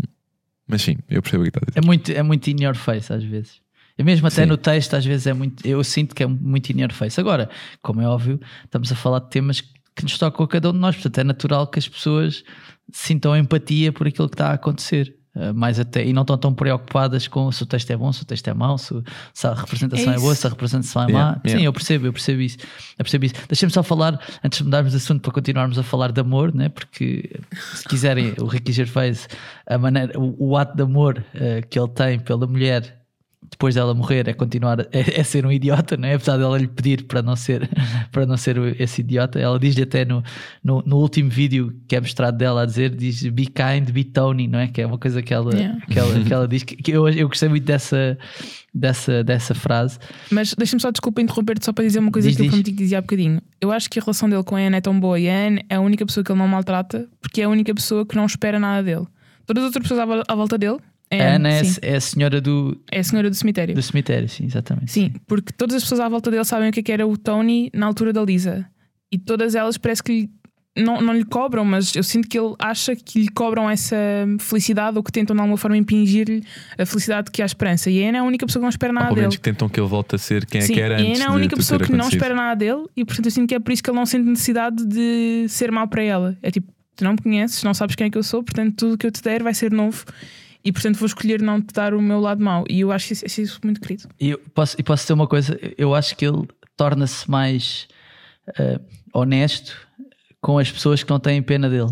[0.67, 1.79] mas sim, eu percebo o que está a dizer.
[1.79, 3.61] É muito, é muito in your face às vezes.
[3.97, 4.49] E mesmo até Sim.
[4.49, 5.65] no texto, às vezes é muito.
[5.65, 7.19] Eu sinto que é muito in your face.
[7.19, 7.49] Agora,
[7.81, 10.79] como é óbvio, estamos a falar de temas que nos tocam a cada um de
[10.79, 12.43] nós, portanto é natural que as pessoas
[12.91, 15.15] sintam empatia por aquilo que está a acontecer.
[15.35, 18.23] Uh, mais até, e não estão tão preocupadas com se o texto é bom, se
[18.23, 18.93] o texto é mau, se,
[19.33, 21.41] se a representação é, É boa, se a representação é Yeah, má.
[21.45, 21.59] yeah.
[21.59, 22.57] Sim, eu percebo, eu percebo isso.
[22.97, 23.35] Eu percebo isso.
[23.47, 26.69] Deixa-me só falar, antes de mudarmos de assunto, para continuarmos a falar de amor, né?
[26.69, 29.27] porque se quiserem, o Ricky Gervais,
[29.67, 33.04] a maneira, o, o ato de amor uh, que ele tem pela mulher
[33.49, 36.15] depois dela morrer é continuar a, é, ser um idiota, não é?
[36.15, 37.69] Apesar dela lhe pedir para não ser,
[38.11, 39.39] para não ser esse idiota.
[39.39, 40.23] Ela diz-lhe até no,
[40.63, 44.47] no, no último vídeo que é mostrado dela a dizer: diz be kind, be Tony,
[44.47, 44.67] não é?
[44.67, 45.79] Que é uma coisa que ela, Yeah.
[45.85, 46.63] que ela, que ela diz.
[46.63, 48.17] Que, que eu, eu gostei muito dessa,
[48.73, 49.97] dessa, dessa frase.
[50.29, 52.77] Mas deixa-me só, desculpa interromper-te só para dizer uma coisa Diz, que eu prometi que
[52.77, 53.41] dizia há bocadinho.
[53.61, 55.65] Eu acho que a relação dele com a Anne é tão boa e a Anne
[55.69, 58.25] é a única pessoa que ele não maltrata porque é a única pessoa que não
[58.25, 59.05] espera nada dele.
[59.45, 60.77] Todas as outras pessoas à volta dele.
[61.09, 61.79] É A Ana é, sim.
[61.81, 63.75] é a senhora do, é a senhora do cemitério.
[63.75, 64.91] do cemitério, sim, exatamente.
[64.91, 67.15] Sim, porque todas as pessoas à volta dele sabem o que é que era o
[67.17, 68.65] Tony na altura da Lisa.
[69.11, 70.29] E todas elas parece que lhe-
[70.77, 73.95] não, não lhe cobram, mas eu sinto que ele acha que lhe cobram essa
[74.41, 76.43] felicidade ou que tentam de alguma forma impingir-lhe
[76.77, 77.89] a felicidade que há esperança.
[77.89, 79.37] E a Ana é a única pessoa que não espera Ou nada pelo menos dele.
[79.41, 81.21] que tentam que ele volte a ser quem Sim, é que era e a antes
[81.21, 83.55] Ana é a única pessoa que não espera nada dele e portanto eu sinto que
[83.55, 86.37] é por isso que ele não sente necessidade de ser mau para ela.
[86.41, 88.97] É tipo, tu não me conheces, não sabes quem é que eu sou, portanto tudo
[88.97, 90.03] que eu te der vai ser novo
[90.65, 92.65] e portanto vou escolher não te dar o meu lado mau.
[92.69, 94.09] E eu acho isso, acho isso muito querido.
[94.19, 97.87] E eu posso, e posso dizer uma coisa, eu acho que ele torna-se mais
[98.57, 98.79] eh,
[99.13, 99.77] honesto
[100.41, 101.91] com as pessoas que não têm pena dele.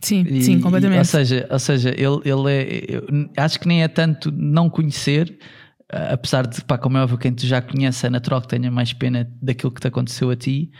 [0.00, 0.98] Sim, E- sim, e- completamente.
[0.98, 2.84] ou seja, ou seja ele, ele é.
[2.96, 5.38] eu acho que nem é tanto não conhecer,
[5.88, 8.70] eh, apesar de, pá, como é óbvio, quem tu já conhece é natural que tenha
[8.70, 10.70] mais pena daquilo que te aconteceu a ti.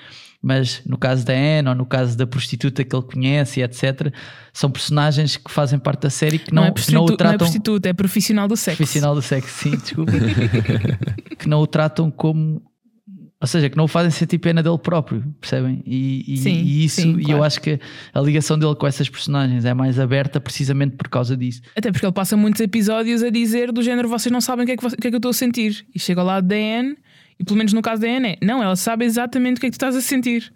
[0.43, 4.13] Mas no caso da Anne ou no caso da prostituta que ele conhece, e etc.,
[4.53, 7.15] são personagens que fazem parte da série que não, não, é que não o não
[7.15, 8.79] é tratam prostituta, é profissional do sexo.
[8.79, 10.11] profissional do sexo, sim, desculpa,
[11.39, 12.61] que não o tratam como,
[13.41, 15.81] ou seja, que não o fazem sentir pena dele próprio, percebem?
[15.87, 17.45] E, e- Sim, e isso, sim, e eu claro.
[17.45, 17.79] acho que
[18.13, 21.63] a ligação dele com essas personagens é mais aberta precisamente por causa disso.
[21.77, 24.73] Até porque ele passa muitos episódios a dizer do género vocês não sabem o que
[24.73, 25.87] é que, o que, é que eu estou a sentir.
[25.95, 26.97] E chega ao lado da Anne,
[27.43, 29.69] e pelo menos no caso da Anne é, não, ela sabe exatamente o que é
[29.71, 30.53] que tu estás a sentir.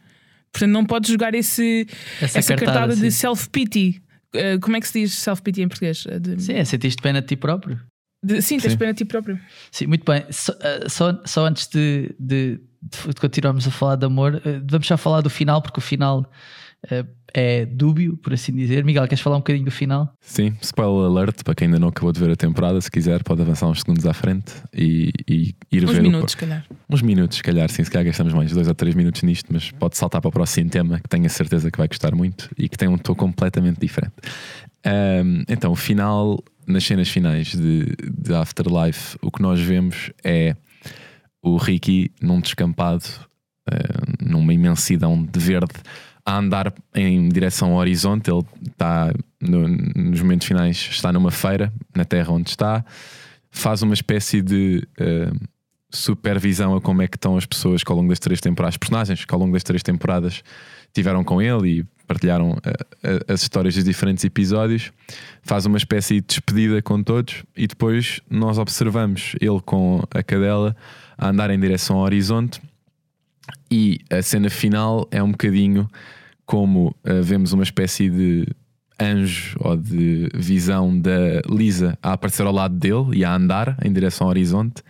[0.52, 1.86] Portanto, não podes jogar esse,
[2.22, 4.00] Essa essa, cartada, cartada, de self-pity.
[4.34, 6.06] Uh, como é que se diz self-pity em português?
[6.06, 7.78] Uh, De, Sim, é sentiste pena de ti próprio.
[8.24, 8.78] de- sim, tens Sim.
[8.78, 9.38] pena de ti próprio.
[9.70, 10.24] Sim, muito bem.
[10.30, 14.86] Só, eh, só, só antes de, de, de continuarmos a falar de amor, eh, vamos
[14.86, 16.30] já falar do final, porque o final
[16.90, 18.84] eh, é dúbio, por assim dizer.
[18.84, 20.12] Miguel, queres falar um bocadinho do final?
[20.20, 23.42] Sim, spoiler alert para quem ainda não acabou de ver a temporada, se quiser pode
[23.42, 26.64] avançar uns segundos à frente e, e ir Uns ver o- minutos, se calhar.
[26.88, 29.70] uns minutos, se calhar, sim, se calhar gastamos mais dois ou três minutos nisto, mas
[29.70, 32.68] pode saltar para o próximo tema que tenho a certeza que vai gostar muito e
[32.68, 34.14] que tem um tom completamente diferente.
[34.84, 37.86] Ahm, então, o final, nas cenas finais de,
[38.18, 40.56] de Afterlife, o que nós vemos é
[41.42, 43.04] o Ricky num descampado,
[43.68, 43.74] ah,
[44.20, 45.74] numa imensidão de verde,
[46.26, 48.30] a andar em direção ao horizonte.
[48.30, 52.84] Ele está, no- nos momentos finais, está numa feira, na terra onde está,
[53.50, 54.86] faz uma espécie de.
[55.00, 55.32] ah,
[55.88, 59.24] supervisão a como é que estão as pessoas que ao longo das três temporadas, personagens
[59.24, 60.42] que ao longo das três temporadas
[60.92, 62.72] tiveram com ele e partilharam eh,
[63.04, 64.92] eh, as histórias dos diferentes episódios,
[65.42, 70.76] faz uma espécie de despedida com todos e depois nós observamos ele com a cadela
[71.16, 72.60] a andar em direção ao horizonte
[73.70, 75.88] e a cena final é um bocadinho
[76.44, 78.46] como eh, vemos uma espécie de
[79.00, 83.92] anjo ou de visão da Lisa a aparecer ao lado dele e a andar em
[83.92, 84.82] direção ao horizonte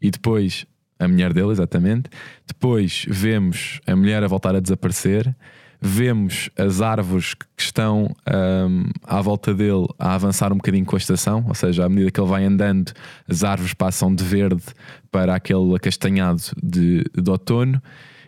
[0.00, 0.66] e depois
[1.00, 2.10] a mulher dele, exatamente.
[2.46, 5.34] Depois vemos a mulher a voltar a desaparecer.
[5.80, 10.98] Vemos as árvores que estão ahm, à volta dele a avançar um bocadinho com a
[10.98, 12.92] estação, ou seja, à medida que ele vai andando,
[13.26, 14.62] as árvores passam de verde
[15.10, 17.82] para aquele acastanhado de, de outono.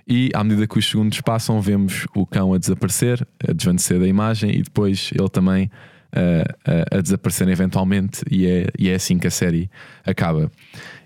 [0.07, 4.07] E à medida que os segundos passam, vemos o cão a desaparecer, a desvanecer da
[4.07, 5.71] imagem, e depois ele também
[6.13, 6.45] ah,
[6.93, 9.71] a, a desaparecer eventualmente, e é, e é assim que a série
[10.05, 10.51] acaba.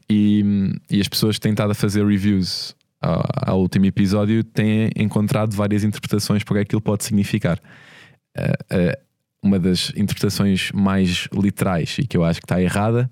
[0.09, 0.45] E,
[0.91, 5.55] e as pessoas que têm estado a fazer reviews ao, ao último episódio têm encontrado
[5.55, 7.61] várias interpretações para o que aquilo pode significar.
[8.37, 8.99] Ah, ah,
[9.43, 13.09] uma das interpretações mais literais e que eu acho que está errada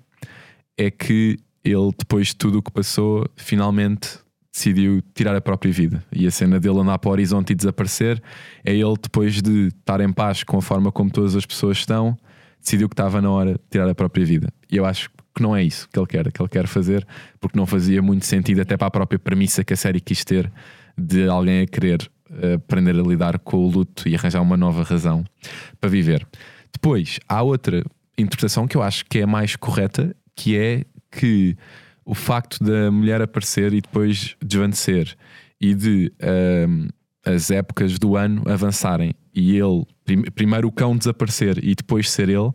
[0.77, 4.19] é que ele, depois de tudo o que passou, finalmente
[4.55, 6.01] decidiu tirar a própria vida.
[6.13, 8.23] E a cena dele andar para o horizonte e desaparecer
[8.63, 12.17] é ele, depois de estar em paz com a forma como todas as pessoas estão,
[12.61, 14.47] decidiu que estava na hora de tirar a própria vida.
[14.71, 17.05] E eu acho que não é isso que ele quer, que ele quer fazer,
[17.41, 20.49] porque não fazia muito sentido, até para a própria premissa que a série quis ter
[20.97, 22.09] de alguém a querer
[22.41, 25.25] eh, aprender a lidar com o luto e arranjar uma nova razão
[25.81, 26.25] para viver.
[26.71, 27.83] Depois, há outra
[28.17, 31.57] interpretação que eu acho que é a mais correta, que é que
[32.05, 35.15] o facto da mulher aparecer e depois desvanecer
[35.59, 36.87] e de ahm,
[37.25, 42.29] as épocas do ano avançarem e ele, prim- primeiro o cão desaparecer e depois ser
[42.29, 42.51] ele,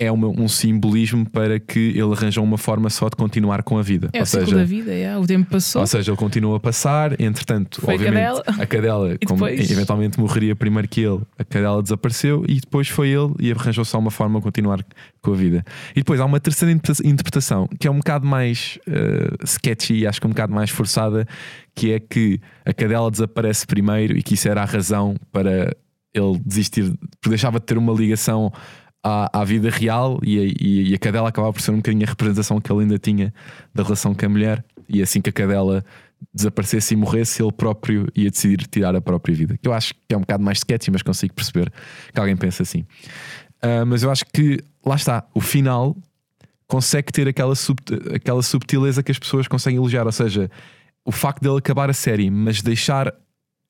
[0.00, 3.82] é uma- um simbolismo para que ele arranjou uma forma só de continuar com a
[3.82, 4.08] vida.
[4.14, 5.16] É ou o ciclo seja, da vida, é.
[5.18, 5.82] o tempo passou.
[5.82, 8.62] ou seja, ele continua a passar, entretanto, Foi a obviamente, cadela.
[8.62, 9.70] a cadela, como depois?
[9.70, 13.98] eventualmente morreria primeiro que ele, a cadela desapareceu e depois foi ele e arranjou só
[13.98, 14.82] uma forma de continuar
[15.20, 15.62] com a vida.
[15.94, 20.06] E depois há uma terceira interpreta- interpretação que é um bocado mais eh, sketchy e
[20.06, 21.26] acho que um bocado mais forçada,
[21.74, 25.76] que é que a cadela desaparece primeiro e que isso era a razão para
[26.14, 26.84] ele desistir,
[27.20, 28.50] porque deixava de ter uma ligação
[29.02, 32.08] à, à vida real e a, e- a cadela acabava por ser um bocadinho a
[32.08, 33.32] representação que ele ainda tinha
[33.74, 34.64] da relação com a mulher.
[34.88, 35.84] E assim que a cadela
[36.34, 39.56] desaparecesse e morresse, ele próprio ia decidir tirar a própria vida.
[39.62, 41.72] Que eu acho que é um bocado mais sketchy, mas consigo perceber
[42.12, 42.84] que alguém pensa assim.
[43.62, 45.96] Ah, mas eu acho que lá está, o final
[46.66, 47.80] consegue ter aquela, sub-
[48.14, 50.06] aquela subtileza que as pessoas conseguem elogiar.
[50.06, 50.50] Ou seja,
[51.04, 53.14] o facto dele acabar a série, mas deixar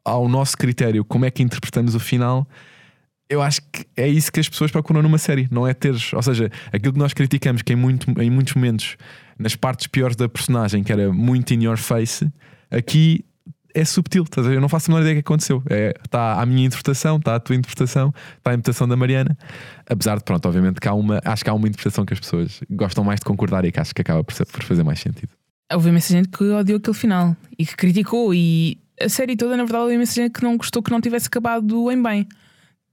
[0.05, 2.49] ao nosso critério como é que interpretamos o final,
[3.31, 6.21] eu acho que é isso que as pessoas procuram numa série, não é teres, ou
[6.21, 8.97] seja, aquilo que nós criticamos que em, muito, em muitos momentos,
[9.39, 12.29] nas partes piores da personagem, que era muito in your face,
[12.69, 13.25] aqui
[13.73, 14.57] é subtil, estás a ver?
[14.57, 15.63] eu não faço a menor ideia do que aconteceu.
[15.71, 19.39] É, Está a minha interpretação, está a tua interpretação, está a interpretação da Mariana.
[19.89, 22.61] Apesar de, pronto, obviamente que há uma, acho que há uma interpretação que as pessoas
[22.69, 25.31] gostam mais de concordar e que acho que acaba por, por fazer mais sentido.
[25.73, 28.35] Houve imensa gente que odiou aquele final e que criticou.
[28.35, 31.29] E a série toda, na verdade, houve imensa gente que não gostou que não tivesse
[31.29, 32.27] acabado em bem.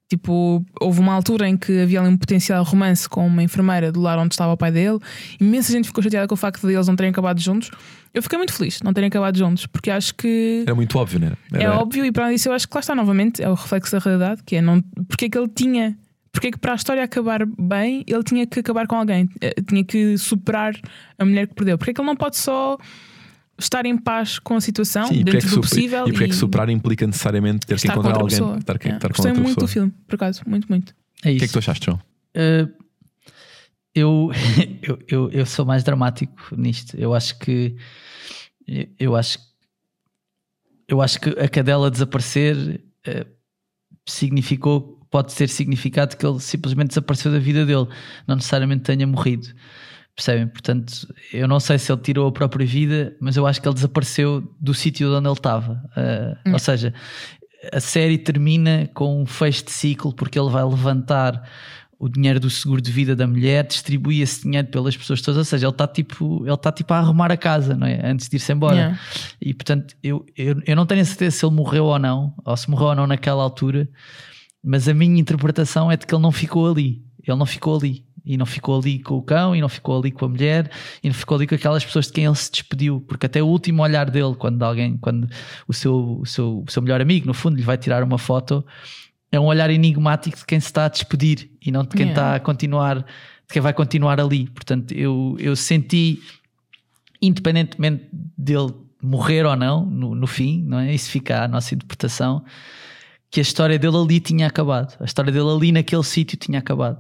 [0.10, 4.00] Tipo, houve uma altura em que havia ali um potencial romance com uma enfermeira do
[4.00, 5.00] lar onde estava o pai dele.
[5.40, 7.70] Imensa gente ficou chateada com o facto de eles não terem acabado juntos.
[8.14, 11.20] Eu fiquei muito feliz de não terem acabado juntos, porque acho que Era muito óbvio,
[11.20, 11.38] não era?
[11.64, 14.00] é óbvio e para disso eu acho que lá está novamente, é o reflexo da
[14.00, 15.98] realidade, que é não, porque é que ele tinha,
[16.32, 19.56] porque é que para a história acabar bem, ele tinha que acabar com alguém, eh,
[19.68, 20.74] tinha que superar
[21.20, 21.78] a mulher que perdeu.
[21.78, 22.78] Porque é que ele não pode só
[23.60, 26.08] estar em paz com a situação, Sim, e porque é dentro que do super- possível
[26.08, 28.58] e porque é que superar implica necessariamente ter que encontrar alguém, pessoa.
[28.58, 28.78] estar, É.
[28.96, 29.56] estar com Gostei muito pessoa.
[29.56, 30.94] do filme, por acaso, muito, muito.
[30.94, 31.46] É O que é isso.
[31.48, 32.00] que tu achaste, João?
[32.36, 32.72] Uh,
[33.96, 34.32] eu,
[34.84, 36.96] eu, eu, eu sou mais dramático nisto.
[36.98, 37.76] Eu acho que
[38.68, 39.40] eu- eu acho
[40.90, 43.26] eu acho que a cadela desaparecer uh,
[44.06, 47.88] significou pode ter significado que ele simplesmente desapareceu da vida dele,
[48.28, 49.48] não necessariamente tenha morrido.
[50.18, 50.48] Percebem?
[50.48, 53.76] Portanto, eu não sei se ele tirou a própria vida, mas eu acho que ele
[53.76, 55.74] desapareceu do sítio onde ele estava.
[55.96, 56.92] Uh, Ou seja,
[57.72, 61.48] a série termina com um fecho de ciclo porque ele vai levantar
[62.00, 65.46] o dinheiro do seguro de vida da mulher, distribui esse dinheiro pelas pessoas todas, ou
[65.46, 68.04] seja, ele está tipo, ele está tipo a arrumar a casa, não é?
[68.04, 68.76] Antes de ir-se embora.
[68.76, 69.00] Yeah.
[69.40, 72.58] E portanto, eu, eu, eu não tenho a certeza se ele morreu ou não, ou
[72.58, 73.88] se morreu ou não naquela altura,
[74.64, 77.04] mas a minha interpretação é de que ele não ficou ali.
[77.24, 78.07] Ele não ficou ali.
[78.28, 80.70] E não ficou ali com o cão, e não ficou ali com a mulher,
[81.02, 83.48] e não ficou ali com aquelas pessoas de quem ele se despediu, porque até o
[83.48, 85.28] último olhar dele, quando alguém, quando
[85.68, 88.66] o seu, o seu, o seu melhor amigo, no fundo, lhe vai tirar uma foto,
[89.32, 92.22] é um olhar enigmático de quem se está a despedir e não de quem Yeah.
[92.22, 94.48] está a continuar, de quem vai continuar ali.
[94.48, 96.20] Portanto, eu, eu senti,
[97.22, 100.94] independentemente dele morrer ou não, no, no fim, não é?
[100.94, 102.44] Isso fica à nossa interpretação,
[103.30, 104.96] que a história dele ali tinha acabado.
[105.00, 107.00] A história dele ali naquele sítio tinha acabado.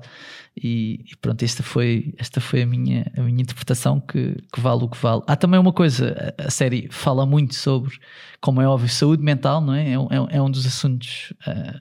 [0.61, 4.83] E, e pronto, esta foi, esta foi a, minha, a minha interpretação que, que vale
[4.83, 5.21] o que vale.
[5.27, 7.93] Há também uma coisa, a, série fala muito sobre,
[8.41, 9.91] como é óbvio, saúde mental, não é?
[9.91, 11.79] É, um- é é um dos assuntos ah,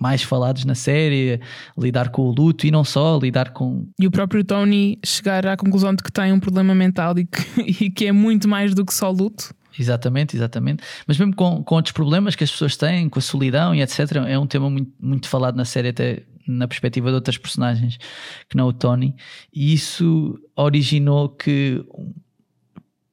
[0.00, 1.40] mais falados na série,
[1.78, 5.56] lidar com o luto e não só, lidar com, E o próprio Tony chegar à
[5.56, 8.84] conclusão de que tem um problema mental e que, e que é muito mais do
[8.84, 9.54] que só luto.
[9.78, 10.82] Exatamente, exatamente.
[11.06, 14.16] Mas mesmo com, com outros problemas que as pessoas têm, com a solidão e etc.,
[14.26, 17.98] é um tema muito, muito falado na série, até na perspectiva de outras personagens
[18.48, 19.14] que não o Tony.
[19.52, 21.84] E isso originou que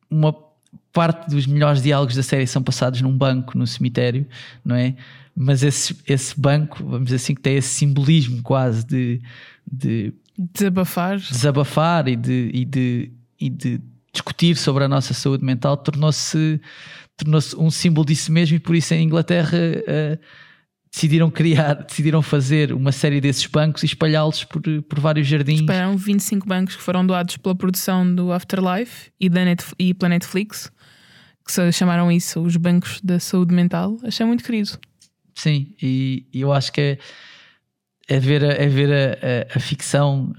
[0.09, 0.35] uma
[0.91, 4.27] parte dos melhores diálogos da série são passados num banco no cemitério,
[4.63, 4.95] não é?
[5.35, 9.19] Mas esse, esse banco, vamos dizer assim, que tem esse simbolismo quase de,
[9.69, 11.17] de Desabafar.
[11.17, 13.81] desabafar e de, e de, e de
[14.13, 16.61] discutir sobre a nossa saúde mental tornou-se
[17.17, 20.19] tornou-se um símbolo disso mesmo e por isso em Inglaterra eh,
[20.91, 25.59] decidiram criar, decidiram fazer uma série desses bancos e espalhá-los por, por vários jardins.
[25.61, 30.09] Esperaram 25 bancos que foram doados pela produção do Afterlife e, da Netf e pela
[30.09, 30.71] Netflix,
[31.45, 33.97] que chamaram isso os bancos da saúde mental.
[34.03, 34.77] Achei muito querido.
[35.35, 36.97] Sim, e, e eu acho que é,
[38.15, 40.33] é ver, a, é ver a, a- a ficção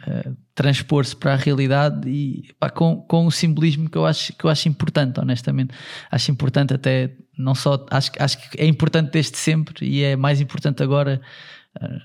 [0.55, 4.51] transpor-se para a realidade e pá, com, com um simbolismo que eu, acho, que eu
[4.51, 5.75] acho importante, honestamente.
[6.11, 10.41] Acho importante até, não só, acho, acho que é importante desde sempre e é mais
[10.41, 11.21] importante agora
[11.81, 11.99] eh,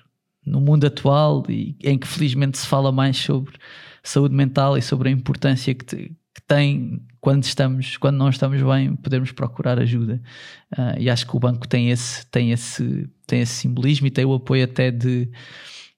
[0.46, 3.54] no mundo atual e em que felizmente se fala mais sobre
[4.02, 8.62] saúde mental e sobre a importância que, te- que tem quando estamos, quando não estamos
[8.62, 10.22] bem, podermos procurar ajuda.
[10.76, 14.26] Ah, e acho que o banco tem esse, tem esse, tem esse simbolismo e tem
[14.26, 15.30] o apoio até de,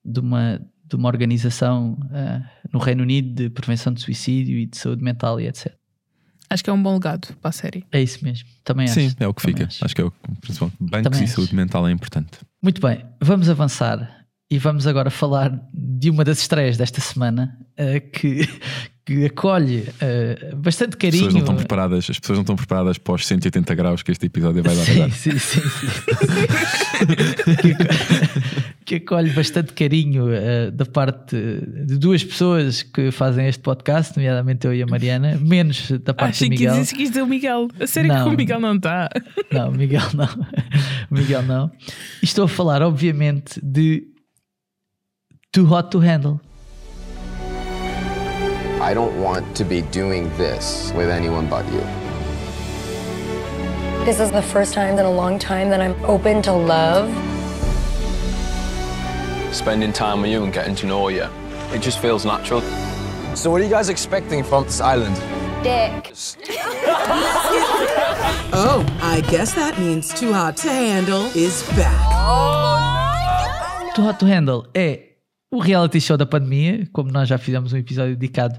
[0.03, 4.77] de, uma, de uma organização ah, no Reino Unido de prevenção de suicídio e de
[4.77, 5.73] saúde mental e etc.
[6.49, 7.85] Acho que é um bom legado para a série.
[7.91, 8.95] É isso mesmo, também acho.
[8.95, 9.67] Sim, é o que também fica.
[9.67, 9.85] acho.
[9.85, 10.11] Acho que é o
[10.41, 10.71] principal.
[10.79, 11.33] Bancos Também e acho.
[11.33, 12.39] saúde mental é importante.
[12.61, 14.20] Muito bem, vamos avançar
[14.51, 18.41] e vamos agora falar de uma das estreias desta semana ah, que,
[19.05, 21.11] que acolhe ah, bastante As carinho.
[21.23, 24.25] pessoas não estão preparadas, as pessoas não estão preparadas para os 180 graus que este
[24.25, 25.87] episódio vai dar Sim, sim, sim, sim.
[27.61, 27.75] que,
[28.85, 31.35] que acolhe bastante carinho eh, da parte
[31.85, 36.35] de duas pessoas que fazem este podcast, nomeadamente eu e a Mariana, menos da parte
[36.35, 36.75] Achei do que Miguel.
[36.75, 37.67] quis dizer, quis dizer o Miguel.
[37.79, 38.23] A sério Não.
[38.27, 39.09] que o Miguel não está.
[39.51, 40.27] Não, o Miguel não.
[41.09, 41.69] O Miguel não.
[42.21, 44.07] E estou a falar, obviamente, de
[45.53, 46.39] Too Hot to Handle.
[48.79, 51.81] I don't want to be doing this with anyone but you.
[54.05, 57.09] This is the first time in a long time that I'm open to love.
[59.53, 61.27] spending time with you and getting to know you.
[61.73, 62.61] It just feels natural.
[63.35, 65.17] So, what are you guys expecting from this island?
[65.63, 66.13] Dick.
[68.53, 71.99] Oh, I guess that means Too Hot to Handle is back.
[73.95, 75.10] Too Hot to Handle é
[75.51, 78.57] o reality show da pandemia, como nós já fizemos um episódio dedicado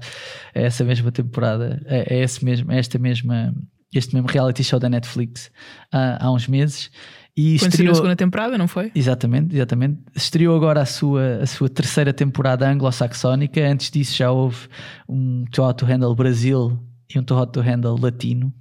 [0.53, 3.53] a essa mesma temporada, é esse mesmo, é esta mesma,
[3.93, 5.51] este mesmo reality show da Netflix
[5.91, 6.91] há, há uns meses.
[7.35, 8.91] E Quando saiu a estreou, segunda temporada, não foi?
[8.93, 9.99] Exatamente, exatamente.
[10.15, 13.59] Estreou agora a sua, a sua terceira temporada anglo-saxónica.
[13.59, 14.67] Antes disso já houve
[15.09, 16.79] um Too Hot to Handle Brasil
[17.13, 18.53] e um Too Hot to Handle latino.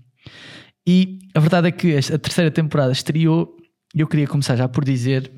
[0.87, 3.55] E a verdade é que a terceira temporada estreou
[3.95, 5.31] e eu queria começar já por dizer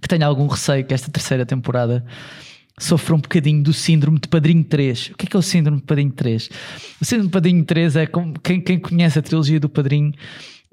[0.00, 2.04] que tenho algum receio que esta terceira temporada
[2.78, 5.10] sofra um bocadinho do síndrome de Padrinho 3.
[5.12, 6.50] O que é que é o síndrome de Padrinho 3?
[7.00, 10.12] O síndrome de Padrinho 3 é como quem, quem conhece a trilogia do Padrinho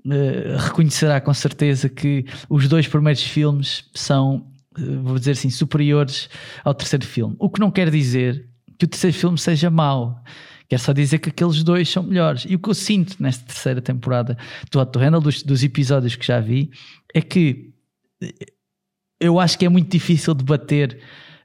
[0.08, 4.46] eh, reconhecerá com certeza que os dois primeiros filmes são,
[4.78, 6.30] eh, vou dizer assim, superiores
[6.64, 7.36] ao terceiro filme.
[7.40, 8.48] O que não quer dizer
[8.78, 10.22] que o terceiro filme seja mau.
[10.68, 12.46] Quer só dizer que aqueles dois são melhores.
[12.48, 14.38] E o que eu sinto nesta terceira temporada
[14.72, 16.72] do Hot to Handle, dos, dos episódios que já vi,
[17.14, 17.72] é que
[18.22, 18.34] eh,
[19.20, 21.00] eu acho que é muito difícil debater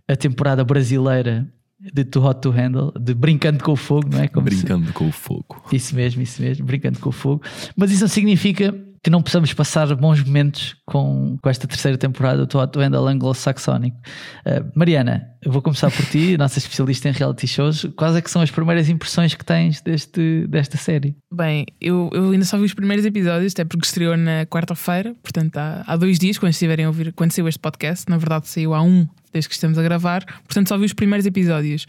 [0.08, 1.46] a temporada brasileira
[1.80, 4.28] de Too Hot to Handle, de Brincando com o Fogo, não é?
[4.28, 5.62] Como se- Brincando com o fogo.
[5.72, 7.42] isso mesmo, isso mesmo, brincando com o fogo.
[7.76, 12.44] Mas isso não significa que não possamos passar bons momentos com, com esta terceira temporada
[12.44, 13.96] do Hot Handle anglo-saxónico.
[14.44, 17.86] Uh, Mariana, vou começar por ti, nossa especialista em reality shows.
[17.96, 21.16] Quais é que são as primeiras impressões que tens deste, desta série?
[21.32, 25.56] Bem, eu, eu ainda só vi os primeiros episódios, até porque estreou na quarta-feira, portanto
[25.56, 28.74] há, há dois dias, quando estiverem a ouvir, quando saiu este podcast, na verdade saiu
[28.74, 31.86] há um desde que estamos a gravar, portanto só vi os primeiros episódios.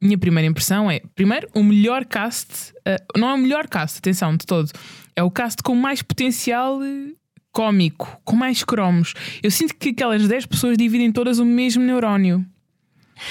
[0.00, 4.36] Minha primeira impressão é, primeiro, o melhor cast, eh, não é o melhor cast, atenção,
[4.36, 4.70] de todo,
[5.18, 7.12] é o cast com mais potencial eh,
[7.50, 9.14] cómico, com mais cromos.
[9.42, 12.46] Eu sinto que aquelas 10 pessoas dividem todas o mesmo neurónio.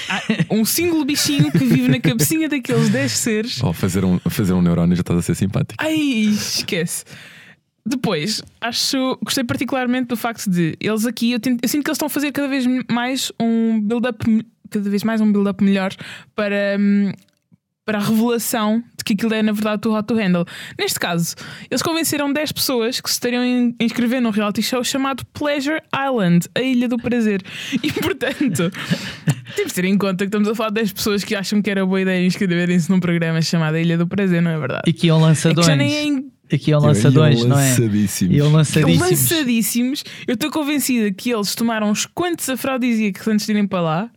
[0.08, 0.20] Há
[0.54, 4.60] um single bichinho que vive na cabecinha daqueles 10 seres Oh, fazer, um, fazer um
[4.60, 5.82] neurónio já estás a ser simpático.
[5.82, 7.06] Ai, esquece.
[7.86, 11.96] Depois, acho, gostei particularmente do facto de eles aqui, eu, tento- eu sinto que eles
[11.96, 14.22] estão a fazer cada vez mais um build-up,
[14.68, 15.94] cada vez mais um build-up melhor
[16.34, 17.10] para, hum,
[17.86, 20.44] para a revelação que aquilo é na verdade o Hot to Handle.
[20.78, 21.34] Neste caso,
[21.70, 26.46] eles convenceram 10 pessoas que se estariam a inscrever num reality show chamado Pleasure Island,
[26.54, 27.42] a Ilha do Prazer.
[27.82, 28.70] E portanto,
[29.56, 31.70] temos de ter em conta que estamos a falar de 10 pessoas que acham que
[31.70, 34.82] era boa ideia inscreverem-se num programa chamado Ilha do Prazer, não é verdade?
[34.86, 37.68] E que iam É que nem é em Aqui iam lançadões, não é?
[37.68, 38.34] Lançadíssimos.
[38.34, 39.10] Iam lançadíssimos.
[39.10, 40.04] lançadíssimos.
[40.26, 44.10] Eu estou convencida que eles tomaram uns quantos afrodisíacos antes de irem para lá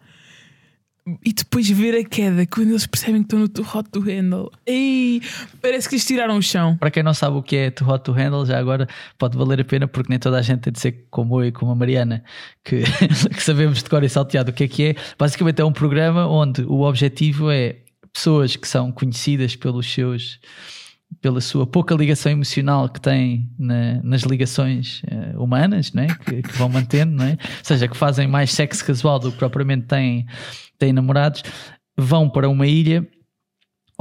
[1.24, 4.52] e depois ver a queda quando eles percebem que estão no too hot to handle.
[4.66, 5.22] Ei,
[5.62, 6.78] parece que lhes tiraram o chão.
[6.78, 8.88] Para quem não sabe o que é Too Hot to Handle, já agora
[9.18, 11.52] pode valer a pena, porque nem toda a gente tem de ser como eu e
[11.52, 12.24] como a Mariana,
[12.64, 12.84] que,
[13.34, 14.96] que sabemos de cor e salteado o que é que é.
[15.18, 17.78] Basicamente é um programa onde o objetivo é
[18.14, 20.40] pessoas que são conhecidas pelos seus
[21.20, 26.08] pela sua pouca ligação emocional que têm na- nas ligações eh, humanas, não é?
[26.08, 27.32] que, que vão mantendo, não é?
[27.32, 30.26] ou seja, que fazem mais sexo casual do que propriamente têm,
[30.80, 31.44] têm namorados,
[31.98, 33.08] vão para uma ilha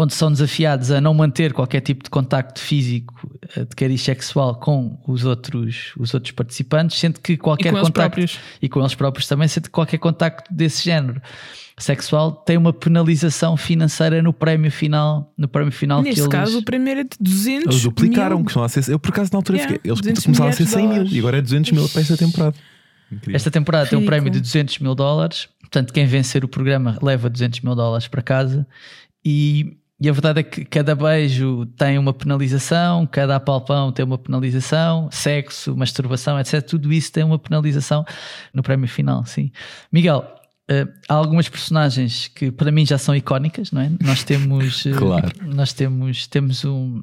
[0.01, 4.55] onde são desafiados a não manter qualquer tipo de contacto físico eh, de cariz sexual
[4.55, 8.21] com os outros, os outros participantes, sendo que qualquer com eles contacto
[8.63, 11.21] e com eles próprios também, sendo que qualquer contacto desse género
[11.79, 16.59] sexual tem uma penalização financeira no prémio final, no prémio final Neste que eles caso,
[16.59, 18.45] o primeiro é de 200 Eles duplicaram, mil.
[18.45, 18.89] que estão a ser.
[18.91, 19.91] Eu por acaso na altura Yeah, fiquei.
[19.91, 22.01] Eles 200 começaram a ser milhares de 100 mil e agora é 200 mil para
[22.01, 22.57] esta temporada.
[23.13, 23.37] Incrível.
[23.37, 27.29] Esta temporada tem um prémio de 200 mil dólares, portanto, quem vencer o programa leva
[27.29, 28.67] 200 mil dólares para casa.
[29.25, 34.17] E, e a verdade é que cada beijo tem uma penalização, cada apalpão tem uma
[34.17, 36.63] penalização, sexo, masturbação, etc.
[36.63, 38.05] Tudo isso tem uma penalização
[38.55, 39.51] no prémio final, sim.
[39.93, 40.25] Miguel,
[40.69, 43.91] eh, há algumas personagens que para mim já são icónicas, não é?
[44.01, 44.87] Nós temos.
[44.87, 45.31] eh, Claro.
[45.45, 47.03] Nós temos, temos um.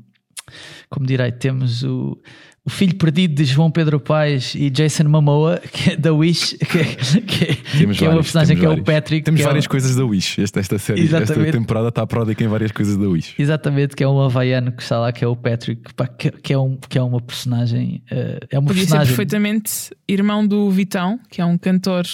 [0.90, 2.18] Como direi, temos o,
[2.66, 6.78] o filho perdido de João Pedro Paes e Jason Momoa, que é da Wish, que,
[6.80, 8.86] é- que, é- que é uma vários, personagem temos que é o vários.
[8.86, 9.24] Patrick.
[9.26, 10.42] Temos é várias um- coisas da Wish.
[10.42, 11.52] Esta, esta série, esta Exatamente.
[11.52, 13.34] temporada está pródica em várias coisas da Wish.
[13.40, 15.82] Exatamente, que é um havaiano que está lá, que é o Patrick,
[16.18, 18.02] que, que é, um, que é uma personagem.
[18.12, 19.16] eh, é uma Podia ser personagem.
[19.16, 19.72] perfeitamente
[20.08, 22.06] irmão do Vitão, que é um cantor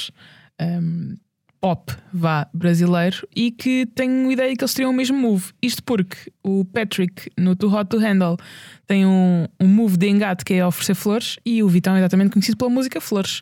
[0.62, 1.16] um,
[1.64, 5.54] pop vá, brasileiro, e que tenho ideia que eles teriam o mesmo move.
[5.62, 8.36] Isto porque o Patrick no Too Hot to Handle
[8.86, 12.32] tem um, um move de engate que é oferecer flores, e o Vitão é exatamente
[12.32, 13.42] conhecido pela música Flores.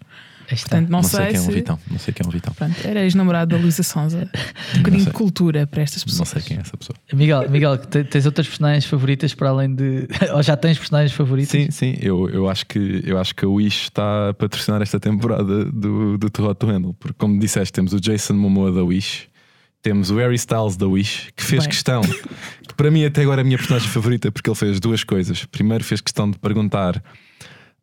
[0.59, 1.51] Portanto, não, Não sei sei quem é um se.
[1.51, 1.79] Vitão.
[1.89, 2.53] Não sei quem é um Vitão.
[2.53, 4.29] Pronto, era ex-namorado da Luísa Sonza.
[4.75, 6.19] Um bocadinho de cultura para estas pessoas.
[6.19, 6.95] Não sei quem é essa pessoa.
[7.13, 10.07] Miguel, Miguel, te- tens outras personagens favoritas para além de.
[10.33, 11.51] Ou já tens personagens favoritas?
[11.51, 14.99] Sim, sim, eu, eu, acho que, eu acho que a Wish está a patrocinar esta
[14.99, 18.83] temporada do, do Too Hot to Handle, porque como disseste, temos o Jason Momoa da
[18.83, 19.27] Wish,
[19.81, 21.69] temos o Harry Styles da Wish, que fez Bem.
[21.69, 25.03] questão, que para mim até agora é a minha personagem favorita, porque ele fez duas
[25.03, 25.43] coisas.
[25.45, 27.01] Primeiro, fez questão de perguntar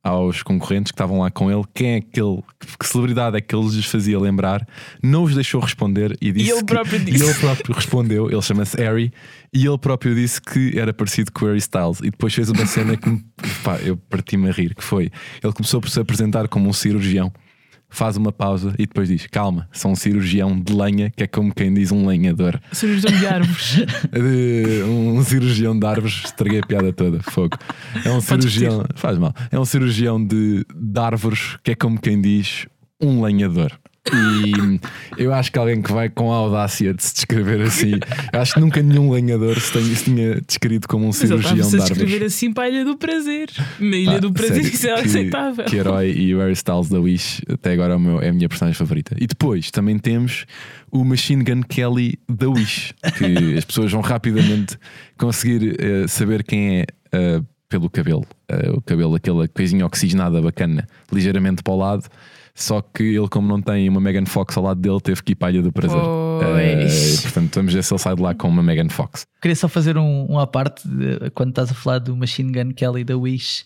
[0.08, 2.42] aos concorrentes que estavam lá com ele quem é aquele,
[2.78, 4.66] que celebridade é que ele lhes fazia lembrar,
[5.02, 6.50] não os deixou responder e disse.
[6.50, 7.24] ele que- próprio e disse.
[7.24, 9.12] ele próprio respondeu, ele chama-se Harry,
[9.52, 11.98] e ele próprio disse que era parecido com o Harry Styles.
[12.00, 13.10] E depois fez uma cena que
[13.62, 15.10] pá, eu parti-me a rir, que foi
[15.42, 17.32] ele começou por se apresentar como um cirurgião.
[17.90, 21.54] Faz uma pausa e depois diz: Calma, sou um cirurgião de lenha, que é como
[21.54, 22.60] quem diz um lenhador.
[22.72, 23.76] Cirurgião de árvores.
[24.88, 27.56] Um cirurgião de árvores, estraguei a piada toda, fogo.
[28.04, 32.20] É um cirurgião, faz mal, é um cirurgião de, de árvores, que é como quem
[32.20, 32.66] diz
[33.00, 33.72] um lenhador.
[34.12, 34.80] E
[35.22, 37.92] eu acho que alguém que vai com a audácia de se descrever assim,
[38.32, 41.88] acho que nunca nenhum lenhador se, tenha, se tinha descrito como um cirurgião de árvores.
[41.88, 43.48] descrever assim para a Ilha do Prazer.
[43.80, 45.64] Na Ilha Pá, do Prazer, sério, isso é que- aceitável.
[45.64, 48.48] Que herói e o Harry Styles da Wish até agora é, meu- é a minha
[48.48, 49.14] personagem favorita.
[49.18, 50.46] E depois também temos
[50.90, 54.78] o Machine Gun Kelly da Wish, que as pessoas vão rapidamente
[55.18, 58.24] conseguir eh, saber quem é eh, pelo cabelo.
[58.48, 62.04] Eh, o cabelo, aquela coisinha oxigenada bacana, ligeiramente para o lado.
[62.60, 65.34] Só que ele, como não tem uma Megan Fox ao lado dele, teve que ir
[65.36, 65.96] para a Ilha do Prazer.
[66.00, 67.18] Pois.
[67.18, 69.24] Eh, portanto, vamos ver se ele sai de lá com uma Megan Fox.
[69.40, 72.72] Queria só fazer um, um à parte de- quando estás a falar do Machine Gun
[72.74, 73.64] Kelly da Wish,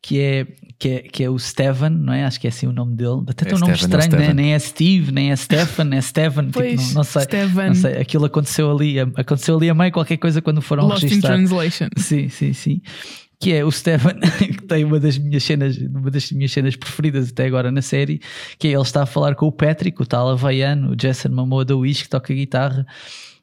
[0.00, 0.46] que é,
[0.78, 2.24] que é, que é o Steven, não é?
[2.24, 3.22] Acho que é assim o nome dele.
[3.28, 4.18] Até tem um nome Steven, é estranho, né?
[4.18, 4.34] Steven.
[4.34, 6.46] nem é Steve, nem é Stefan, é Stefan.
[6.46, 7.66] tipo, Pois, não, não sei, Steven.
[7.68, 7.98] não sei.
[7.98, 11.34] Aquilo aconteceu ali, aconteceu ali a meio qualquer coisa quando foram Lost in registrar.
[11.34, 11.88] Translation.
[11.98, 12.80] Sim, sim, sim.
[13.40, 17.30] Que é o Stefan, que tem uma das minhas cenas, uma das minhas cenas preferidas
[17.30, 18.20] até agora na série,
[18.58, 21.64] que é ele está a falar com o Patrick, o tal havaiano, o Jason Momoa
[21.64, 22.86] da Wish, que toca guitarra,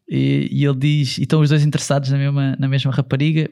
[0.08, 3.50] e, e ele diz, e estão os dois interessados na mesma, na mesma rapariga,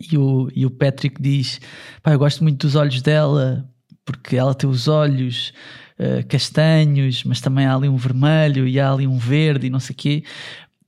[0.00, 1.60] e o, e o Patrick diz:
[2.02, 3.68] Pá, eu gosto muito dos olhos dela,
[4.04, 5.52] porque ela tem os olhos
[5.98, 9.80] eh, castanhos, mas também há ali um vermelho e há ali um verde e não
[9.80, 10.24] sei o quê.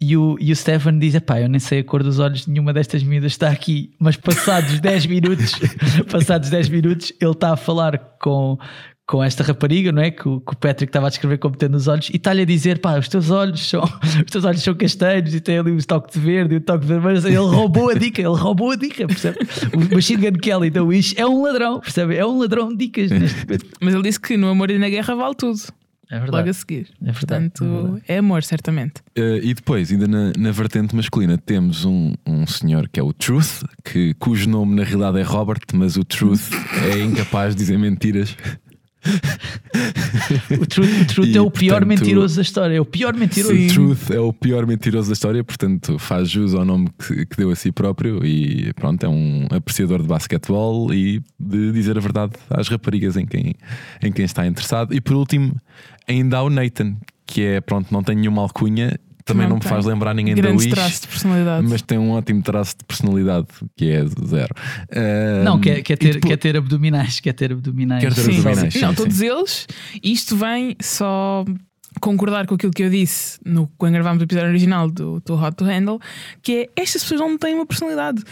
[0.01, 2.51] E o, e o Stefan diz: Pá, eu nem sei a cor dos olhos de
[2.51, 5.53] nenhuma destas miúdas está aqui, mas passados 10 minutos,
[6.11, 8.57] passados 10 minutos, ele está a falar com,
[9.05, 10.13] com esta rapariga, não é?
[10.13, 12.45] Que o, que o Patrick estava a descrever como tendo os olhos, e está-lhe a
[12.45, 13.83] dizer: Pá, os teus olhos são,
[14.25, 16.83] os teus olhos são castanhos e tem ali um toque de verde e um toque
[16.83, 17.27] de vermelho.
[17.27, 19.39] Ele roubou a dica, ele roubou a dica, percebe?
[19.75, 22.15] O Machine Gun Kelly da Wish é um ladrão, percebe?
[22.15, 23.67] É um ladrão de dicas neste momento.
[23.81, 25.59] Mas ele disse que no amor e na guerra vale tudo.
[26.11, 26.51] É Logo verdade.
[26.51, 26.89] a seguir.
[27.03, 28.03] É verdade, Portanto, é verdade.
[28.09, 29.01] é amor, certamente.
[29.17, 33.13] Uh, e depois, ainda na, na vertente masculina, temos um, um senhor que é o
[33.13, 36.51] Truth, que, cujo nome na realidade é Robert, mas o Truth
[36.93, 38.35] é incapaz de dizer mentiras.
[40.61, 43.15] O Truth, o Truth E, é o pior portanto, mentiroso da história, é o pior
[43.15, 43.55] mentiroso.
[43.55, 47.37] O Truth é o pior mentiroso da história, portanto faz jus ao nome que, que
[47.37, 52.01] deu a si próprio e pronto, é um apreciador de basquetebol e de dizer a
[52.01, 53.55] verdade às raparigas em quem,
[54.03, 54.95] em quem está interessado.
[54.95, 55.55] E por último,
[56.09, 56.97] ainda há o Nathan,
[57.27, 60.51] que é pronto, não tem nenhuma alcunha, também não, Não me faz lembrar ninguém da
[60.51, 60.71] Wish.
[60.71, 61.67] traços de personalidade.
[61.69, 63.47] Mas tem um ótimo traço de personalidade
[63.77, 64.55] que é zero.
[64.91, 68.03] Uh, Não, quer, quer, ter, depois- quer ter abdominais, quer ter abdominais.
[68.03, 68.79] Quer ter Sim, abdominais, sim.
[68.79, 68.97] sim, Não, sim.
[68.97, 69.67] todos eles.
[70.03, 71.45] Isto vem só
[72.01, 75.57] concordar com aquilo que eu disse no, quando gravámos o episódio original do, do Hot
[75.57, 76.01] to Handle,
[76.43, 78.23] que é estas pessoas não têm uma personalidade.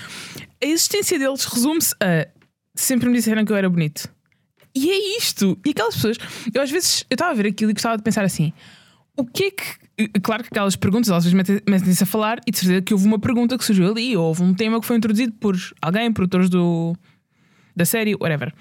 [0.62, 2.26] A existência deles resume-se a
[2.74, 4.08] sempre me disseram que eu era bonito.
[4.76, 5.58] E é isto.
[5.64, 6.18] E aquelas pessoas,
[6.54, 8.52] eu às vezes eu estava a ver aquilo e gostava de pensar assim:
[9.16, 10.20] o que é que.
[10.22, 13.06] Claro que aquelas perguntas às vezes metem- metem-se a falar e de certeza que houve
[13.06, 16.50] uma pergunta que surgiu ali, ou houve um tema que foi introduzido por alguém, produtores
[16.50, 16.94] do,
[17.74, 18.52] da série, whatever.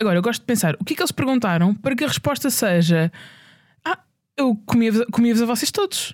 [0.00, 2.50] Agora, eu gosto de pensar o que é que eles perguntaram para que a resposta
[2.50, 3.12] seja:
[3.84, 4.00] Ah,
[4.36, 6.12] eu comia-vos comia a vocês todos.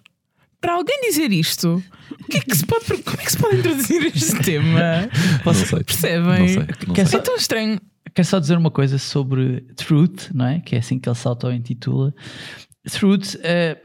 [0.61, 1.83] Para alguém dizer isto,
[2.21, 5.09] o que é que se pode, como é que se pode introduzir este tema?
[5.47, 5.83] Não sei.
[5.85, 6.39] Percebem?
[6.41, 7.19] Não sei, não Quer sei.
[7.19, 7.81] É tão estranho.
[8.15, 10.61] Quero só dizer uma coisa sobre Truth, não é?
[10.61, 12.15] Que é assim que ele se auto-intitula.
[12.91, 13.77] Truth, eh,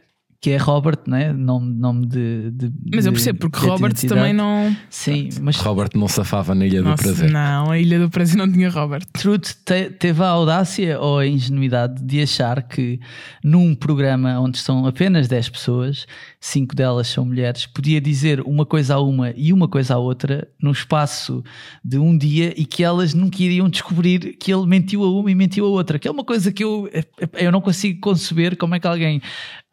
[0.46, 1.34] que é Robert, né?
[1.34, 4.20] nome, nome de, de- Mas eu percebo, porque Robert identidade.
[4.22, 4.78] também não.
[4.92, 7.32] Sim, mas Robert não safava na Ilha do Nossa, Prazer.
[7.32, 9.02] não, a Ilha do Prazer não tinha Robert.
[9.12, 13.00] Truth te- teve a audácia ou a ingenuidade de achar que
[13.44, 16.06] num programa onde estão apenas 10 pessoas,
[16.40, 20.48] 5 delas são mulheres, podia dizer uma coisa a uma e uma coisa à outra
[20.62, 21.44] num espaço
[21.84, 25.34] de um dia e que elas nunca iriam descobrir que ele mentiu a uma e
[25.34, 25.98] mentiu a outra.
[25.98, 26.88] Que é uma coisa que eu,
[27.34, 29.20] eu não consigo conceber como é que alguém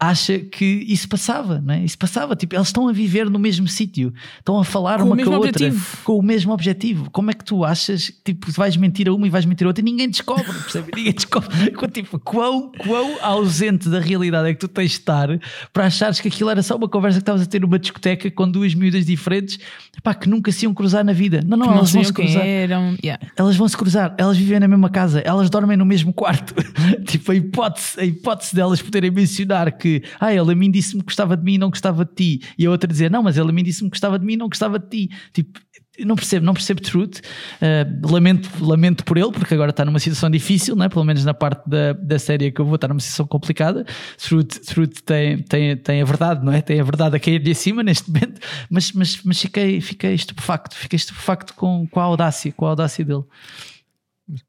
[0.03, 1.85] acha que isso passava, não é?
[1.85, 5.17] Isso passava, tipo, eles estão a viver no mesmo sítio, estão a falar Com uma
[5.17, 5.97] com a outra objetivo.
[6.03, 7.11] com o mesmo objetivo.
[7.13, 9.69] Como é que tu achas que tipo, vais mentir a uma e vais mentir a
[9.69, 10.91] outra e ninguém descobre, percebe?
[10.97, 11.49] Ninguém descobre.
[11.93, 15.29] tipo, quão, quão ausente da realidade é que tu tens de estar
[15.73, 18.51] para achares que aquilo era só uma conversa que estavas a ter numa discoteca com
[18.51, 19.61] duas miúdas diferentes
[20.03, 21.43] pá, que nunca se iam cruzar na vida.
[21.47, 22.45] Não, não, elas vão se cruzar.
[22.45, 23.25] Yeah.
[23.37, 26.55] Elas vão se cruzar, elas vivem na mesma casa, elas dormem no mesmo quarto.
[27.07, 31.07] tipo, a hipótese, a hipótese delas poderem mencionar que ah, ele a mim disse-me que
[31.07, 33.51] gostava de mim e não gostava de ti, e a outra dizer não, mas ele
[33.51, 35.11] a mim disse-me que gostava de mim e não gostava de ti.
[35.33, 35.61] Tipo,
[35.99, 37.19] não percebo, não percebo truth.
[37.61, 40.89] Uh, lamento, lamento por ele, porque agora está numa situação difícil, não é?
[40.89, 43.85] pelo menos na parte da, da série que eu vou estar numa situação complicada.
[44.17, 46.63] Truth, truth tem, tem, tem a verdade, não é?
[46.63, 48.41] Tem a verdade a cair de acima neste momento,
[48.71, 53.05] mas, mas, mas fiquei, fiquei estupefacto, fiquei estupefacto com, com a audácia, com a audácia
[53.05, 53.25] dele.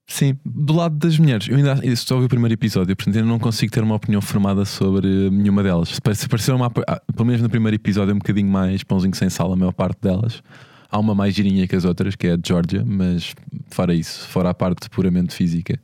[0.07, 3.27] Sim, do lado das mulheres, eu ainda eu só ouvi o primeiro episódio, portanto ainda
[3.27, 5.89] não consigo ter uma opinião formada sobre nenhuma delas.
[5.89, 9.15] Se pare- se pareceram, uma, ah, pelo menos no primeiro episódio, um bocadinho mais pãozinho
[9.15, 10.41] sem sal, a maior parte delas.
[10.89, 13.33] Há uma mais girinha que as outras, que é a Georgia, mas
[13.71, 15.79] fora isso, fora a parte puramente física,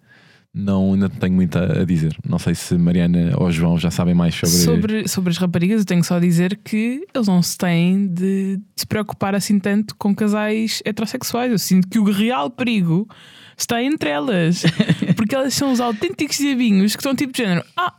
[0.54, 2.16] não, ainda não tenho muito a, dizer.
[2.28, 4.56] Não sei se Mariana ou João já sabem mais sobre.
[4.56, 8.58] Sobre, sobre as raparigas, eu tenho só a dizer que eles não se têm de,
[8.58, 11.52] de se preocupar assim tanto com casais heterossexuais.
[11.52, 13.08] Eu sinto que o real perigo
[13.56, 14.64] está entre elas,
[15.16, 17.64] porque elas são os autênticos diabinhos que estão tipo de género.
[17.78, 17.94] Ah,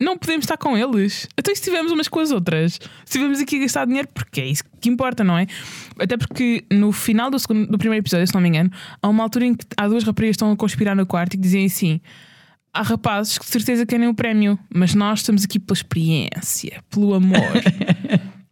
[0.00, 1.28] não podemos estar com eles.
[1.36, 4.46] Até se estivermos umas com as outras, se estivermos aqui a gastar dinheiro, porque é
[4.46, 5.46] isso que importa, não é?
[5.98, 8.70] Até porque no final do, segundo, do primeiro episódio, se não me engano,
[9.02, 11.36] há uma altura em que há duas raparigas que estão a conspirar no quarto e
[11.36, 12.00] que dizem assim:
[12.72, 17.14] há rapazes que de certeza querem o prémio, mas nós estamos aqui pela experiência, pelo
[17.14, 17.38] amor.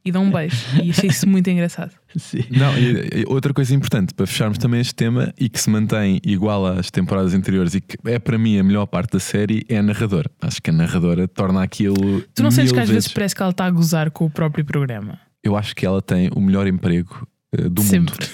[0.08, 0.56] e dão um beijo.
[0.82, 1.92] E achei isso muito engraçado.
[2.16, 2.42] Sim.
[2.50, 6.20] Não, e, e outra coisa importante para fecharmos também este tema e que se mantém
[6.24, 9.78] igual às temporadas anteriores e que é para mim a melhor parte da série é
[9.78, 10.30] a narradora.
[10.40, 12.22] Acho que a narradora torna aquilo.
[12.34, 14.30] Tu não sentes que às vezes vezes- parece que ela está a gozar com o
[14.30, 15.18] próprio programa?
[15.44, 18.14] Eu acho que ela tem o melhor emprego eh, do Sempre.
[18.14, 18.28] mundo.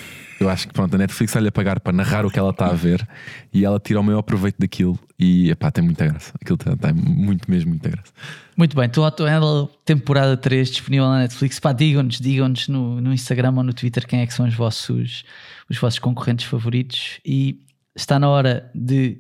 [0.44, 2.66] Eu acho que pronto, a Netflix está-lhe a pagar para narrar o que ela está
[2.66, 3.08] a ver
[3.50, 6.34] e ela tira o maior proveito daquilo e epá, tem muita graça.
[6.38, 8.12] Aquilo tem, tem muito mesmo muita graça.
[8.54, 11.58] Muito bem, estou a ela temporada 3 disponível na Netflix.
[11.58, 15.24] Pá, digam-nos, digam-nos no, no Instagram ou no Twitter quem é que são os vossos,
[15.70, 17.20] os vossos concorrentes favoritos.
[17.24, 17.60] E
[17.96, 19.16] está na hora de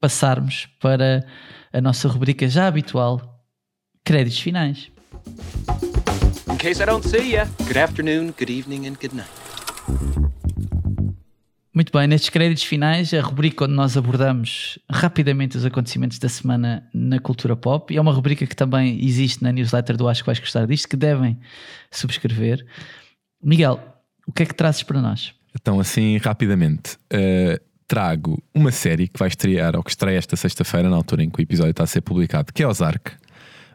[0.00, 1.24] passarmos para
[1.72, 3.44] a nossa rubrica já habitual:
[4.04, 4.90] créditos finais.
[6.50, 10.27] In case I don't see ya, good afternoon, good evening, and good night.
[11.78, 16.82] Muito bem, nestes créditos finais, a rubrica onde nós abordamos rapidamente os acontecimentos da semana
[16.92, 20.26] na cultura pop, e é uma rubrica que também existe na newsletter do Acho que
[20.26, 21.38] vais gostar disto, que devem
[21.88, 22.66] subscrever.
[23.40, 23.80] Miguel,
[24.26, 25.32] o que é que trazes para nós?
[25.54, 30.90] Então, assim, rapidamente, eh, trago uma série que vai estrear, ou que estreia esta sexta-feira,
[30.90, 33.12] na altura em que o episódio está a ser publicado, que é Ozark.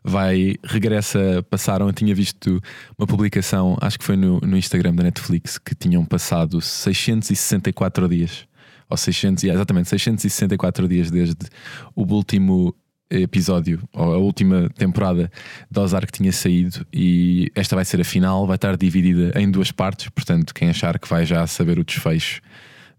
[0.03, 2.61] Vai, regressa, passaram, eu tinha visto
[2.97, 8.45] uma publicação, acho que foi no, no Instagram da Netflix, que tinham passado 664 dias,
[8.89, 11.47] ou 600, yeah, exatamente, 664 dias desde
[11.95, 12.75] o último
[13.09, 15.31] episódio, ou a última temporada
[15.69, 19.71] de Ozark tinha saído e esta vai ser a final, vai estar dividida em duas
[19.71, 22.41] partes, portanto quem achar que vai já saber o desfecho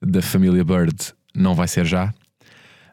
[0.00, 2.14] da família Bird não vai ser já,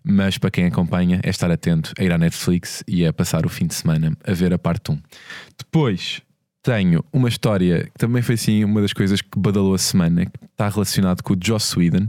[0.03, 3.49] mas para quem acompanha é estar atento a ir à Netflix e a passar o
[3.49, 4.99] fim de semana a ver a parte 1.
[5.57, 6.21] Depois
[6.63, 10.31] tenho uma história que também foi assim uma das coisas que badalou a semana, que
[10.51, 12.07] está relacionado com o Joss Whedon.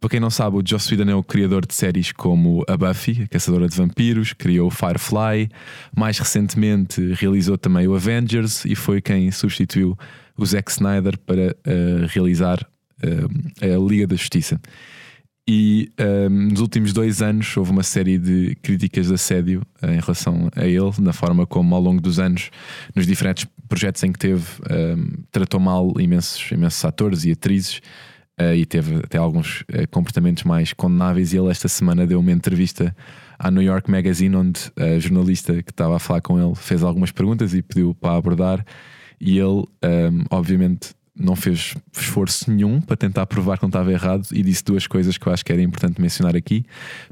[0.00, 3.22] Para quem não sabe, o Joss Whedon é o criador de séries como a Buffy,
[3.22, 5.48] a Caçadora de Vampiros, criou o Firefly,
[5.96, 9.96] mais recentemente realizou também o Avengers e foi quem substituiu
[10.36, 12.66] o Zack Snyder para eh, realizar
[13.02, 14.60] eh, a Liga da Justiça.
[15.54, 20.00] E ehm, nos últimos dois anos houve uma série de críticas de assédio eh, em
[20.00, 22.48] relação a ele, na forma como, ao longo dos anos,
[22.96, 27.82] nos diferentes projetos em que teve, ehm, tratou mal imensos, imensos atores e atrizes
[28.38, 31.34] eh, e teve até alguns eh, comportamentos mais condenáveis.
[31.34, 32.96] E ele, esta semana, deu uma entrevista
[33.38, 37.12] à New York Magazine, onde a jornalista que estava a falar com ele fez algumas
[37.12, 38.64] perguntas e pediu para abordar.
[39.20, 44.26] E ele, ehm, obviamente, não fez esforço nenhum para tentar provar que não estava errado
[44.32, 46.64] e disse duas coisas que eu acho que era importante mencionar aqui.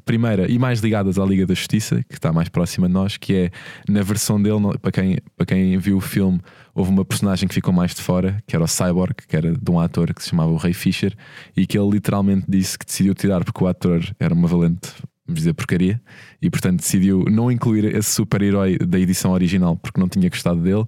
[0.04, 3.34] Primeira, e mais ligadas à Liga da Justiça, que está mais próxima de nós, que
[3.34, 3.50] é
[3.88, 6.40] na versão dele, para quem, para quem viu o filme,
[6.74, 9.70] houve uma personagem que ficou mais de fora, que era o Cyborg, que era de
[9.70, 11.14] um ator que se chamava o Ray Fisher,
[11.56, 14.92] e que ele literalmente disse que decidiu tirar porque o ator era uma valente
[15.30, 16.00] vamos dizer, porcaria,
[16.42, 20.84] e portanto decidiu não incluir esse super-herói da edição original porque não tinha gostado dele.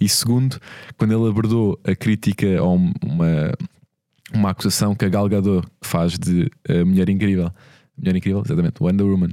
[0.00, 0.58] E segundo,
[0.96, 3.52] quando ele abordou a crítica a um- uma,
[4.34, 7.50] uma acusação que a Gal Gadot faz de eh, Mulher Incrível,
[7.96, 9.30] Mulher Incrível, exatamente, Wonder Woman,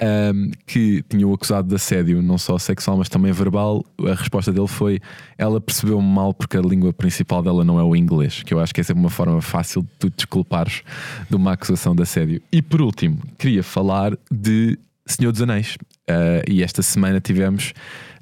[0.00, 4.52] ahm, que tinha o acusado de assédio, não só sexual, mas também verbal, a resposta
[4.52, 5.00] dele foi:
[5.38, 8.74] ela percebeu-me mal porque a língua principal dela não é o inglês, que eu acho
[8.74, 10.82] que é sempre uma forma fácil de tu desculpares
[11.28, 12.42] de uma acusação de assédio.
[12.52, 15.76] E por último, queria falar de Senhor dos Anéis.
[16.08, 17.72] Ah, e esta semana tivemos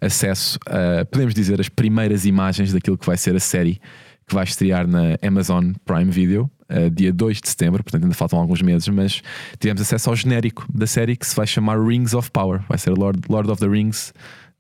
[0.01, 3.81] acesso a, podemos dizer, as primeiras imagens daquilo que vai ser a série
[4.33, 8.39] que vai estrear na Amazon Prime Video, uh, dia 2 de setembro, portanto ainda faltam
[8.39, 9.23] alguns meses, mas
[9.61, 12.97] tivemos acesso ao genérico da série que se vai chamar Rings of Power, vai ser
[12.97, 14.13] Lord, Lord of the Rings.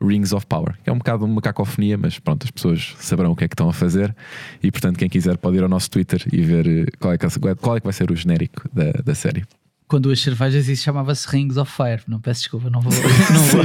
[0.04, 3.44] Rings of Power, é um bocado uma cacofonia, mas pronto, as pessoas saberão o que
[3.44, 4.12] é que estão a fazer
[4.60, 7.24] e portanto quem quiser pode ir ao nosso Twitter e ver eh, qual é que,
[7.54, 9.44] qual é que vai ser o genérico da, da série.
[9.92, 12.00] Com duas cervejas isso chamava-se Rings of Fire.
[12.08, 12.90] Não peço desculpa, não vou,
[13.30, 13.64] não vou,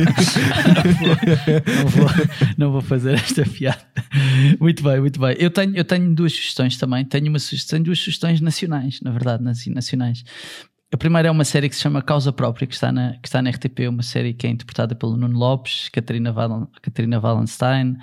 [1.78, 2.09] não vou,
[2.57, 3.80] não vou, fazer esta piada.
[4.59, 5.38] Muito bem, muito bem.
[5.39, 7.05] Eu tenho, eu tenho duas sugestões também.
[7.05, 10.25] Tenho uma sugestão, duas sugestões nacionais, na verdade, nacionais.
[10.93, 13.41] A primeira é uma série que se chama Causa Própria, que está na, que está
[13.41, 17.95] na RTP, uma série que é interpretada pelo Nuno Lopes, Catarina, Val, Catarina Wallenstein,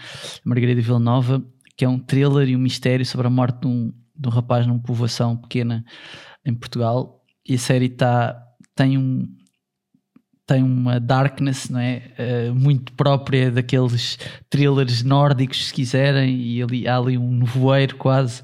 [0.42, 1.44] Margarida Villanova,
[1.76, 4.66] que é um thriller e um mistério sobre a morte de um, de um rapaz
[4.66, 5.84] numa povoação pequena
[6.42, 7.20] em Portugal.
[7.46, 8.42] E a série tá,
[8.74, 9.26] tem um
[10.46, 12.02] tem uma darkness não é?
[12.18, 14.18] Eh, muito própria daqueles
[14.50, 18.42] thrillers nórdicos, se quiserem, e ali, há ali um nevoeiro quase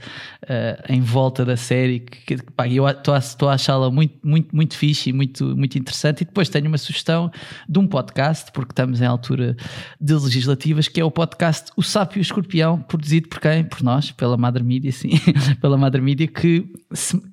[0.48, 2.01] eh, em volta da série.
[2.01, 5.76] Que, que, pá, eu estou a, a achá-la muito, muito, muito fixe e muito, muito
[5.76, 6.22] interessante.
[6.22, 7.30] E depois tenho uma sugestão
[7.68, 9.55] de um podcast, porque estamos em altura
[10.01, 13.62] de legislativas, que é o podcast O Sapo e o Escorpião, produzido por quem?
[13.62, 15.11] Por nós, pela Madre Mídia, sim,
[15.61, 16.72] pela Madre Mídia, que,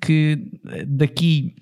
[0.02, 0.38] que
[0.86, 1.56] daqui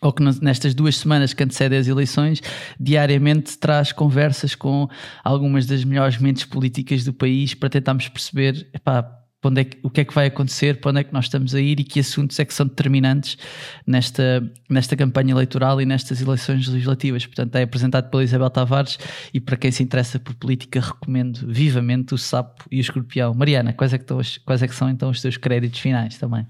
[0.00, 2.40] ou que nestas duas semanas que antecedem as eleições,
[2.78, 4.88] diariamente traz conversas com
[5.24, 9.90] algumas das melhores mentes políticas do país para tentarmos perceber epá, onde é que- o
[9.90, 12.00] que é que vai acontecer, para onde é que nós estamos a ir e que
[12.00, 13.38] assuntos é que são determinantes
[13.86, 17.24] nesta, nesta campanha eleitoral e nestas eleições legislativas.
[17.24, 18.98] Portanto, é apresentado pela Isabel Tavares
[19.32, 23.32] e para quem se interessa por política, recomendo vivamente o Sapo e o Escorpião.
[23.32, 26.46] Mariana, quais é que, estão quais é que são então os teus créditos finais também?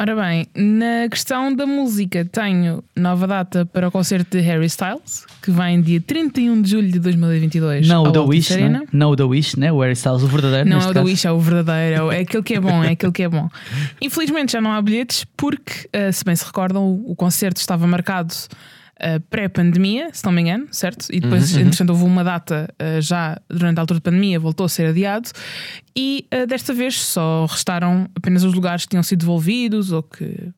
[0.00, 5.26] Ora bem, na questão da música, tenho nova data para o concerto de Harry Styles,
[5.42, 7.86] que vai em dia 31 de julho de 2022.
[7.86, 8.82] Não o Altice Wish, né?
[8.90, 9.70] não o da Wish, né?
[9.70, 10.70] o Harry Styles, o verdadeiro.
[10.70, 11.04] Não é o da caso.
[11.04, 12.10] Wish, é o verdadeiro.
[12.10, 13.50] É aquele que é bom, é aquele que é bom.
[14.00, 18.32] Infelizmente já não há bilhetes, porque, eh, se bem se recordam, o concerto estava marcado
[19.00, 21.06] eh, pré-pandemia, se não me engano, certo?
[21.10, 24.66] E depois, Uhum, entretanto, houve uma data eh, já durante a altura da pandemia, voltou
[24.66, 25.30] a ser adiado.
[25.96, 30.52] E eh, desta vez só restaram apenas os lugares que tinham sido devolvidos ou que.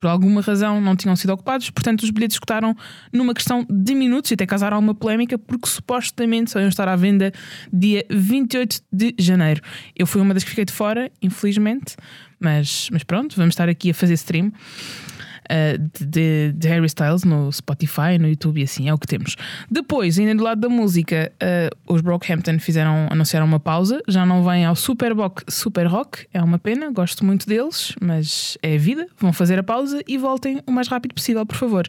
[0.00, 2.72] Por alguma razão não tinham sido ocupados, portanto os bilhetes escutaram
[3.12, 6.94] numa questão de minutos e até causaram alguma polémica porque supostamente só iam estar à
[6.94, 7.32] venda
[7.72, 9.60] dia 28 de janeiro.
[9.96, 11.96] Eu fui uma das que fiquei de fora, infelizmente,
[12.38, 14.52] mas, mas pronto, vamos estar aqui a fazer stream.
[15.50, 19.36] Uh, de, de- Harry Styles no Spotify, no YouTube e assim, é o que temos.
[19.70, 24.44] Depois, ainda do lado da música, uh, os Brockhampton fizeram, anunciaram uma pausa, já não
[24.44, 28.78] vêm ao Super, Bock, Super Rock, é uma pena, gosto muito deles, mas é a
[28.78, 31.86] vida, vão fazer a pausa e voltem o mais rápido possível, por favor.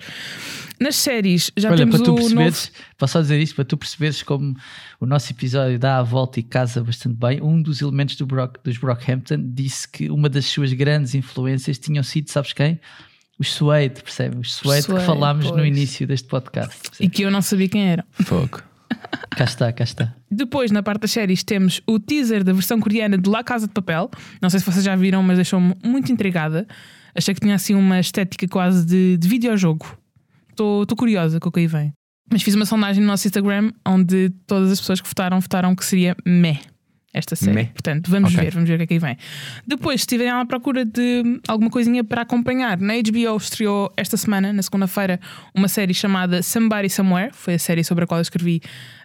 [0.79, 2.87] Nas séries, já Olha, temos para tu o perceberes, novo.
[2.97, 4.55] posso só dizer isto, para tu perceberes como
[4.97, 7.41] o nosso episódio dá a volta e casa bastante bem.
[7.41, 12.01] Um dos elementos do Brock, dos Brockhampton disse que uma das suas grandes influências tinham
[12.01, 12.79] sido, sabes quem?
[13.39, 14.37] Os Suede, percebe?
[14.37, 15.67] Os Suede que falámos no pois.
[15.67, 16.75] início deste podcast.
[16.89, 17.05] percebe?
[17.05, 18.05] E que eu não sabia quem era.
[18.11, 18.61] Fogo.
[19.31, 20.13] Cá está, cá está.
[20.29, 23.73] Depois, na parte das séries, temos o teaser da versão coreana de La Casa de
[23.73, 24.09] Papel.
[24.41, 26.67] Não sei se vocês já viram, mas deixou-me muito intrigada.
[27.15, 29.97] Achei que tinha assim uma estética quase de, de videojogo.
[30.49, 31.93] Estou curiosa com o que aí vem.
[32.29, 35.85] Mas fiz uma sondagem no nosso Instagram onde todas as pessoas que votaram votaram que
[35.85, 36.59] seria meh
[37.13, 37.53] esta série.
[37.53, 37.65] Meh.
[37.65, 38.43] Portanto, vamos Ok.
[38.43, 39.17] ver, vamos ver o que é que aí vem.
[39.65, 44.53] Depois, se estiverem à procura de alguma coisinha para acompanhar, na HBO estreou esta semana,
[44.53, 45.19] na segunda-feira,
[45.55, 47.31] uma série chamada Somebody Somewhere.
[47.33, 48.61] Foi a série sobre a qual eu escrevi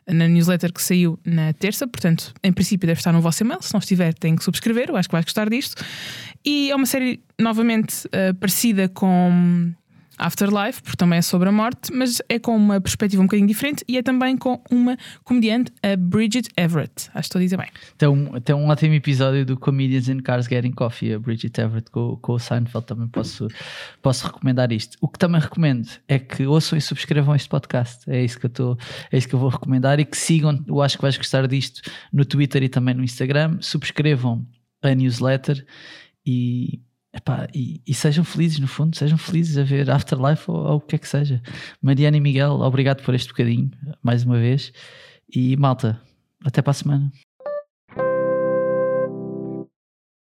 [0.06, 1.86] na newsletter que saiu na terça.
[1.86, 3.62] Portanto, em princípio, deve estar no vosso e-mail.
[3.62, 4.90] Se não estiver, tem que subscrever.
[4.90, 5.82] Eu acho que vais gostar disto.
[6.44, 9.72] E é uma série novamente eh, parecida com
[10.18, 13.84] Afterlife, porque também é sobre a morte, mas é com uma perspectiva um bocadinho diferente
[13.88, 17.08] e é também com uma comediante, a Bridget Everett.
[17.08, 17.68] Acho que estou a dizer bem.
[17.98, 21.90] Tem um, tem um ótimo episódio do Comedians in Cars Getting Coffee, a Bridget Everett
[21.90, 22.86] com, com o Seinfeld.
[22.86, 23.48] Também posso,
[24.02, 24.96] posso recomendar isto.
[25.00, 28.08] O que também recomendo é que ouçam e subscrevam este podcast.
[28.08, 28.78] É isso que eu, estou
[29.10, 30.62] é isso que eu vou recomendar e que sigam.
[30.66, 33.58] Eu acho que vais gostar disto no Twitter e também no Instagram.
[33.60, 34.46] Subscrevam
[34.82, 35.64] a newsletter
[36.26, 36.80] e.
[37.14, 40.80] epá, e, e sejam felizes, no fundo, sejam felizes a ver Afterlife ou, ou o
[40.80, 41.40] que é que seja.
[41.80, 43.70] Mariana e Miguel, obrigado por este bocadinho,
[44.02, 44.72] mais uma vez.
[45.34, 46.00] E malta,
[46.44, 47.12] até para a semana.